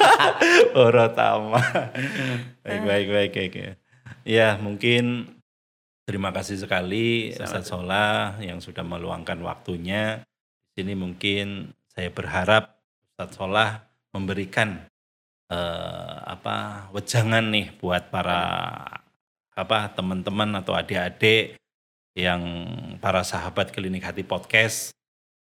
Urutama 0.78 1.58
baik 2.66 2.82
baik 2.86 3.06
baik 3.10 3.32
baik 3.34 3.54
ya. 4.22 4.58
Mungkin 4.62 5.26
terima 6.06 6.30
kasih 6.30 6.62
sekali 6.62 7.34
Ustadz 7.34 7.74
Solah 7.74 8.38
yang 8.38 8.62
sudah 8.62 8.86
meluangkan 8.86 9.38
waktunya. 9.42 10.22
Di 10.70 10.86
sini 10.86 10.94
mungkin 10.94 11.74
saya 11.90 12.14
berharap 12.14 12.78
Ustadz 13.10 13.42
Solah 13.42 13.90
memberikan 14.14 14.89
eh, 15.50 16.16
apa 16.24 16.88
wejangan 16.94 17.50
nih 17.50 17.74
buat 17.76 18.08
para 18.08 18.40
apa 19.52 19.78
teman-teman 19.92 20.56
atau 20.56 20.72
adik-adik 20.72 21.58
yang 22.16 22.42
para 23.02 23.26
sahabat 23.26 23.74
klinik 23.74 24.06
hati 24.06 24.24
podcast 24.24 24.94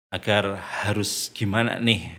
agar 0.08 0.56
harus 0.56 1.28
gimana 1.34 1.76
nih 1.76 2.16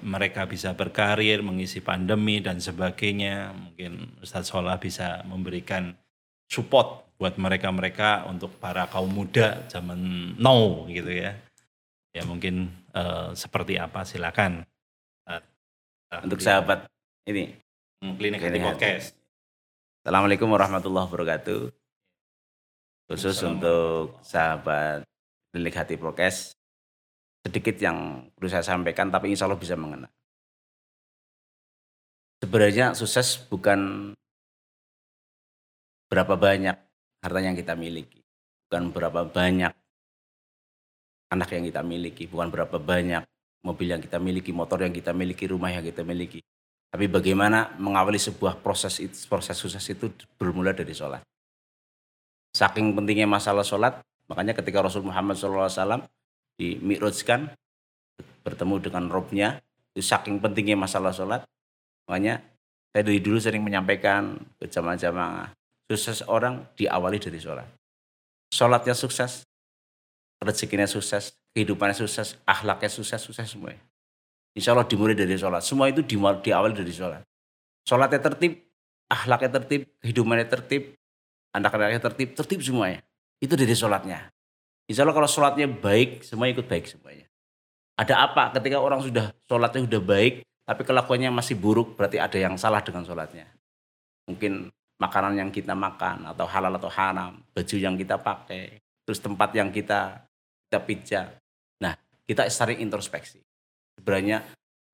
mereka 0.00 0.48
bisa 0.48 0.72
berkarir, 0.72 1.44
mengisi 1.44 1.84
pandemi 1.84 2.40
dan 2.40 2.56
sebagainya. 2.56 3.52
Mungkin 3.52 4.24
Ustadz 4.24 4.48
Solah 4.48 4.80
bisa 4.80 5.20
memberikan 5.28 5.92
support 6.48 7.12
buat 7.20 7.36
mereka-mereka 7.36 8.24
untuk 8.24 8.56
para 8.56 8.88
kaum 8.88 9.12
muda 9.12 9.68
zaman 9.68 10.32
now 10.40 10.88
gitu 10.88 11.12
ya. 11.12 11.36
Ya 12.16 12.24
mungkin 12.24 12.72
uh, 12.96 13.36
seperti 13.36 13.76
apa 13.76 14.08
silakan. 14.08 14.64
Uh, 15.28 15.42
untuk 16.24 16.40
sahabat 16.40 16.88
ini 17.22 17.54
klinik 18.18 18.42
hati 18.42 18.58
podcast. 18.58 19.14
Assalamualaikum 20.02 20.50
warahmatullahi 20.50 21.06
wabarakatuh 21.06 21.70
khusus 23.06 23.38
untuk 23.46 24.18
sahabat 24.26 25.06
Lilik 25.54 25.76
Hati 25.76 25.94
Prokes 25.94 26.58
sedikit 27.46 27.78
yang 27.78 28.26
perlu 28.34 28.50
saya 28.50 28.66
sampaikan 28.66 29.06
tapi 29.14 29.30
insya 29.30 29.46
Allah 29.46 29.60
bisa 29.60 29.78
mengena. 29.78 30.10
Sebenarnya 32.42 32.98
sukses 32.98 33.38
bukan 33.46 34.10
berapa 36.10 36.34
banyak 36.34 36.74
harta 37.22 37.38
yang 37.38 37.54
kita 37.54 37.78
miliki, 37.78 38.18
bukan 38.66 38.90
berapa 38.90 39.22
banyak 39.30 39.70
anak 41.30 41.48
yang 41.54 41.70
kita 41.70 41.86
miliki, 41.86 42.26
bukan 42.26 42.50
berapa 42.50 42.82
banyak 42.82 43.22
mobil 43.62 43.94
yang 43.94 44.02
kita 44.02 44.18
miliki, 44.18 44.50
motor 44.50 44.82
yang 44.82 44.90
kita 44.90 45.14
miliki, 45.14 45.46
rumah 45.46 45.70
yang 45.70 45.86
kita 45.86 46.02
miliki. 46.02 46.42
Tapi 46.92 47.08
bagaimana 47.08 47.72
mengawali 47.80 48.20
sebuah 48.20 48.60
proses 48.60 49.00
proses 49.24 49.56
sukses 49.56 49.80
itu 49.88 50.12
bermula 50.36 50.76
dari 50.76 50.92
sholat. 50.92 51.24
Saking 52.52 52.92
pentingnya 52.92 53.24
masalah 53.24 53.64
sholat, 53.64 54.04
makanya 54.28 54.52
ketika 54.52 54.84
Rasul 54.84 55.00
Muhammad 55.00 55.40
SAW 55.40 56.04
dimi'rajkan 56.60 57.48
bertemu 58.44 58.76
dengan 58.84 59.08
robnya, 59.08 59.56
itu 59.96 60.04
saking 60.04 60.36
pentingnya 60.36 60.76
masalah 60.76 61.16
sholat, 61.16 61.48
makanya 62.04 62.44
saya 62.92 63.08
dari 63.08 63.24
dulu 63.24 63.40
sering 63.40 63.64
menyampaikan 63.64 64.36
ke 64.60 64.68
jamaah-jamaah, 64.68 65.48
sukses 65.88 66.20
orang 66.28 66.60
diawali 66.76 67.16
dari 67.16 67.40
sholat. 67.40 67.64
Sholatnya 68.52 68.92
sukses, 68.92 69.48
rezekinya 70.44 70.84
sukses, 70.84 71.32
kehidupannya 71.56 71.96
sukses, 71.96 72.36
akhlaknya 72.44 72.92
sukses, 72.92 73.16
sukses 73.16 73.48
semuanya. 73.48 73.80
Insya 74.52 74.76
Allah 74.76 74.84
dimulai 74.84 75.16
dari 75.16 75.32
sholat. 75.36 75.64
Semua 75.64 75.88
itu 75.88 76.04
diawali 76.04 76.76
dari 76.76 76.92
sholat. 76.92 77.24
Sholatnya 77.88 78.20
tertib, 78.20 78.60
akhlaknya 79.08 79.50
tertib, 79.60 79.88
kehidupannya 80.04 80.46
tertib, 80.46 80.82
anak-anaknya 81.56 82.00
tertib, 82.04 82.28
tertib 82.36 82.60
semuanya. 82.60 83.00
Itu 83.40 83.56
dari 83.56 83.72
sholatnya. 83.72 84.28
Insya 84.86 85.08
Allah 85.08 85.16
kalau 85.16 85.28
sholatnya 85.30 85.66
baik, 85.72 86.20
semua 86.20 86.52
ikut 86.52 86.68
baik 86.68 86.84
semuanya. 86.84 87.26
Ada 87.96 88.28
apa 88.28 88.52
ketika 88.60 88.80
orang 88.80 89.00
sudah 89.00 89.32
sholatnya 89.48 89.88
sudah 89.88 90.02
baik, 90.04 90.44
tapi 90.68 90.82
kelakuannya 90.84 91.32
masih 91.32 91.56
buruk, 91.56 91.96
berarti 91.96 92.20
ada 92.20 92.36
yang 92.36 92.54
salah 92.60 92.84
dengan 92.84 93.02
sholatnya. 93.08 93.48
Mungkin 94.28 94.68
makanan 95.00 95.34
yang 95.34 95.50
kita 95.50 95.74
makan, 95.74 96.28
atau 96.30 96.46
halal 96.46 96.76
atau 96.78 96.92
haram, 96.92 97.40
baju 97.50 97.76
yang 97.76 97.98
kita 97.98 98.20
pakai, 98.20 98.78
terus 99.02 99.18
tempat 99.18 99.50
yang 99.56 99.74
kita 99.74 100.22
kita 100.72 100.78
pijak. 100.88 101.26
Nah, 101.84 101.92
kita 102.24 102.48
sering 102.48 102.80
introspeksi. 102.80 103.42
Sebenarnya 104.02 104.42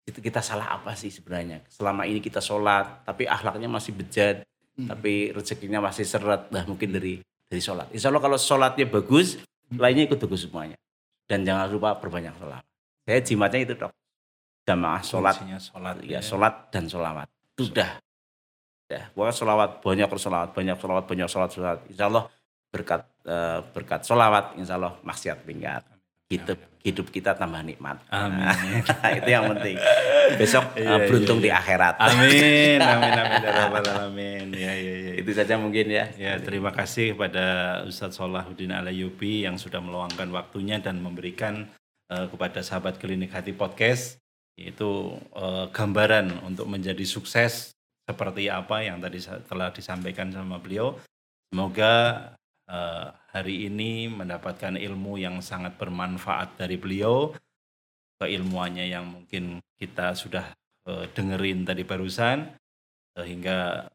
itu 0.04 0.20
kita 0.20 0.44
salah 0.44 0.76
apa 0.76 0.92
sih 0.92 1.08
sebenarnya? 1.08 1.64
Selama 1.72 2.04
ini 2.04 2.20
kita 2.20 2.44
sholat, 2.44 3.08
tapi 3.08 3.24
akhlaknya 3.24 3.72
masih 3.72 3.96
bejat, 3.96 4.44
hmm. 4.76 4.84
tapi 4.84 5.32
rezekinya 5.32 5.80
masih 5.80 6.04
seret. 6.04 6.52
Nah 6.52 6.68
mungkin 6.68 6.92
dari 6.92 7.24
dari 7.24 7.60
sholat. 7.64 7.88
Insya 7.96 8.12
Allah 8.12 8.20
kalau 8.20 8.36
sholatnya 8.36 8.84
bagus 8.84 9.40
hmm. 9.40 9.80
lainnya 9.80 10.04
ikut 10.04 10.20
bagus 10.20 10.44
semuanya. 10.44 10.76
Dan 11.24 11.48
jangan 11.48 11.72
lupa 11.72 11.96
berbanyak 11.96 12.36
sholat. 12.36 12.60
Saya 13.08 13.20
jimatnya 13.24 13.60
itu 13.64 13.74
dok. 13.80 13.92
Jamaah 14.68 15.00
sholat. 15.00 15.40
Sholat 15.56 15.96
ya, 16.04 16.16
ya. 16.16 16.20
sholat 16.20 16.68
dan 16.68 16.84
sholawat. 16.84 17.28
Sudah 17.56 17.96
ya 18.88 19.04
pokoknya 19.12 19.34
sholawat 19.36 19.70
banyak 19.84 20.08
sholawat 20.16 20.50
banyak 20.56 20.76
sholawat 20.76 21.04
banyak 21.08 21.28
sholawat 21.32 21.52
sholawat. 21.56 21.80
Insya 21.88 22.04
Allah 22.12 22.24
berkat 22.68 23.02
uh, 23.24 23.64
berkat 23.72 24.00
sholawat 24.04 24.60
insya 24.60 24.76
Allah 24.76 24.96
maksiat 25.00 25.48
tinggal 25.48 25.80
hidup 26.28 26.60
hidup 26.84 27.06
kita 27.08 27.34
tambah 27.34 27.60
nikmat. 27.64 28.00
Amin. 28.12 28.84
itu 29.18 29.28
yang 29.28 29.48
penting. 29.56 29.76
Besok 30.36 30.76
iya, 30.76 30.96
uh, 30.96 31.00
beruntung 31.08 31.40
iya, 31.40 31.44
di 31.44 31.50
akhirat. 31.52 31.94
Amin. 32.00 32.78
Amin 32.92 33.12
amin 33.12 33.40
ya 33.42 33.52
alamin. 33.68 34.46
Ya 34.52 34.72
ya 34.76 34.94
ya. 35.08 35.12
Itu 35.18 35.30
saja 35.32 35.56
mungkin 35.56 35.88
ya. 35.88 36.04
Ya, 36.16 36.36
terima 36.40 36.70
kasih 36.72 37.16
kepada 37.16 37.80
Ustadz 37.88 38.20
Solahuddin 38.20 38.72
Alayubi 38.72 39.44
yang 39.48 39.56
sudah 39.56 39.80
meluangkan 39.80 40.28
waktunya 40.30 40.78
dan 40.80 41.00
memberikan 41.00 41.68
uh, 42.12 42.28
kepada 42.28 42.60
sahabat 42.60 43.00
klinik 43.00 43.32
hati 43.32 43.52
podcast 43.52 44.20
yaitu 44.58 45.14
uh, 45.38 45.70
gambaran 45.70 46.42
untuk 46.42 46.66
menjadi 46.66 47.06
sukses 47.06 47.70
seperti 48.08 48.50
apa 48.50 48.82
yang 48.82 48.98
tadi 48.98 49.20
telah 49.22 49.70
disampaikan 49.70 50.32
sama 50.32 50.58
beliau. 50.58 50.98
Semoga 51.48 51.92
uh, 52.68 53.11
hari 53.33 53.66
ini 53.66 54.07
mendapatkan 54.12 54.76
ilmu 54.76 55.18
yang 55.18 55.40
sangat 55.40 55.74
bermanfaat 55.80 56.61
dari 56.61 56.76
beliau, 56.76 57.32
keilmuannya 58.20 58.86
yang 58.92 59.09
mungkin 59.09 59.59
kita 59.80 60.14
sudah 60.14 60.53
uh, 60.86 61.09
dengerin 61.11 61.64
tadi 61.64 61.82
barusan, 61.82 62.53
sehingga 63.16 63.88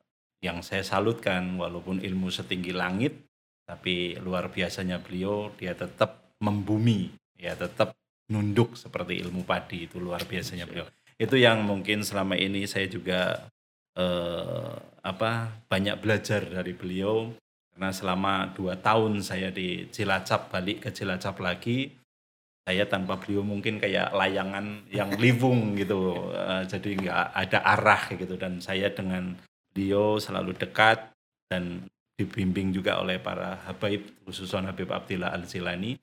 yang 0.44 0.60
saya 0.60 0.84
salutkan 0.84 1.56
walaupun 1.56 2.04
ilmu 2.04 2.28
setinggi 2.28 2.76
langit, 2.76 3.16
tapi 3.64 4.20
luar 4.20 4.52
biasanya 4.52 5.00
beliau 5.00 5.56
dia 5.56 5.72
tetap 5.72 6.36
membumi, 6.44 7.16
ya 7.40 7.56
tetap 7.56 7.96
nunduk 8.28 8.76
seperti 8.76 9.24
ilmu 9.24 9.48
padi 9.48 9.88
itu 9.88 10.00
luar 10.04 10.28
biasanya 10.28 10.68
beliau. 10.68 10.88
Itu 11.16 11.40
yang 11.40 11.64
mungkin 11.64 12.04
selama 12.04 12.36
ini 12.36 12.68
saya 12.68 12.92
juga 12.92 13.48
eh, 13.96 14.74
apa 15.04 15.64
banyak 15.72 15.96
belajar 16.00 16.44
dari 16.44 16.76
beliau 16.76 17.32
karena 17.74 17.90
selama 17.90 18.54
dua 18.54 18.78
tahun 18.78 19.26
saya 19.26 19.50
di 19.50 19.90
Cilacap, 19.90 20.54
balik 20.54 20.86
ke 20.86 20.90
Cilacap 20.94 21.42
lagi, 21.42 21.90
saya 22.64 22.86
tanpa 22.86 23.18
beliau 23.18 23.42
mungkin 23.42 23.82
kayak 23.82 24.14
layangan 24.14 24.86
yang 24.94 25.10
livung 25.24 25.74
gitu. 25.74 26.30
Uh, 26.30 26.62
jadi 26.70 26.90
nggak 26.94 27.24
ada 27.34 27.60
arah 27.66 28.04
gitu. 28.14 28.38
Dan 28.38 28.62
saya 28.62 28.94
dengan 28.94 29.34
beliau 29.74 30.22
selalu 30.22 30.54
dekat 30.54 31.02
dan 31.50 31.90
dibimbing 32.14 32.70
juga 32.70 33.02
oleh 33.02 33.18
para 33.18 33.58
habaib 33.66 34.06
khususnya 34.22 34.70
Habib 34.70 34.94
Abdillah 34.94 35.34
Al-Zilani 35.34 35.98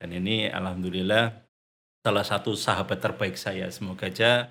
dan 0.00 0.08
ini 0.16 0.48
alhamdulillah 0.48 1.36
salah 2.00 2.24
satu 2.24 2.56
sahabat 2.56 2.96
terbaik 2.96 3.36
saya. 3.36 3.68
Semoga 3.68 4.08
aja 4.08 4.48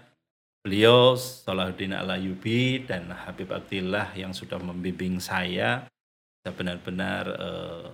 beliau 0.61 1.17
Salahuddin 1.17 1.97
Al-Ayubi 1.97 2.86
dan 2.86 3.09
Habib 3.09 3.49
Abdillah 3.49 4.13
yang 4.13 4.38
sudah 4.38 4.61
membimbing 4.61 5.17
saya 5.17 5.89
benar-benar 6.48 7.24
uh, 7.36 7.88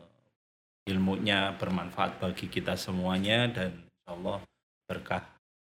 ilmunya 0.85 1.57
bermanfaat 1.57 2.21
bagi 2.21 2.45
kita 2.45 2.77
semuanya 2.77 3.49
dan 3.49 3.73
Allah 4.05 4.41
berkah 4.85 5.25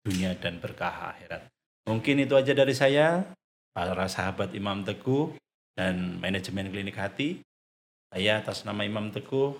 dunia 0.06 0.38
dan 0.38 0.62
berkah 0.62 1.10
akhirat. 1.12 1.50
Mungkin 1.90 2.22
itu 2.22 2.38
aja 2.38 2.54
dari 2.54 2.72
saya, 2.72 3.26
para 3.74 4.06
sahabat 4.06 4.54
Imam 4.54 4.86
Teguh 4.86 5.34
dan 5.74 6.22
manajemen 6.22 6.70
klinik 6.70 6.94
hati. 6.94 7.42
Saya 8.10 8.42
atas 8.42 8.62
nama 8.62 8.86
Imam 8.86 9.10
Teguh 9.10 9.54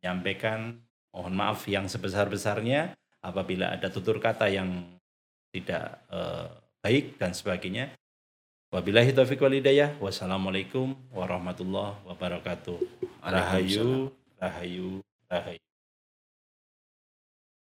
menyampaikan 0.00 0.76
mohon 1.12 1.34
maaf 1.36 1.64
yang 1.68 1.88
sebesar-besarnya 1.88 2.92
apabila 3.24 3.72
ada 3.72 3.88
tutur 3.88 4.20
kata 4.20 4.52
yang 4.52 4.84
tidak 5.54 6.04
eh, 6.12 6.48
baik 6.84 7.16
dan 7.16 7.32
sebagainya. 7.32 7.94
Wabillahi 8.74 9.14
taufiq 9.14 9.38
wal 9.38 9.54
hidayah. 9.54 9.94
Wassalamualaikum 10.02 10.98
warahmatullahi 11.14 11.94
wabarakatuh. 12.10 12.74
Rahayu 13.22 14.10
Rahayu, 14.34 14.98
Rahayu. 15.30 15.62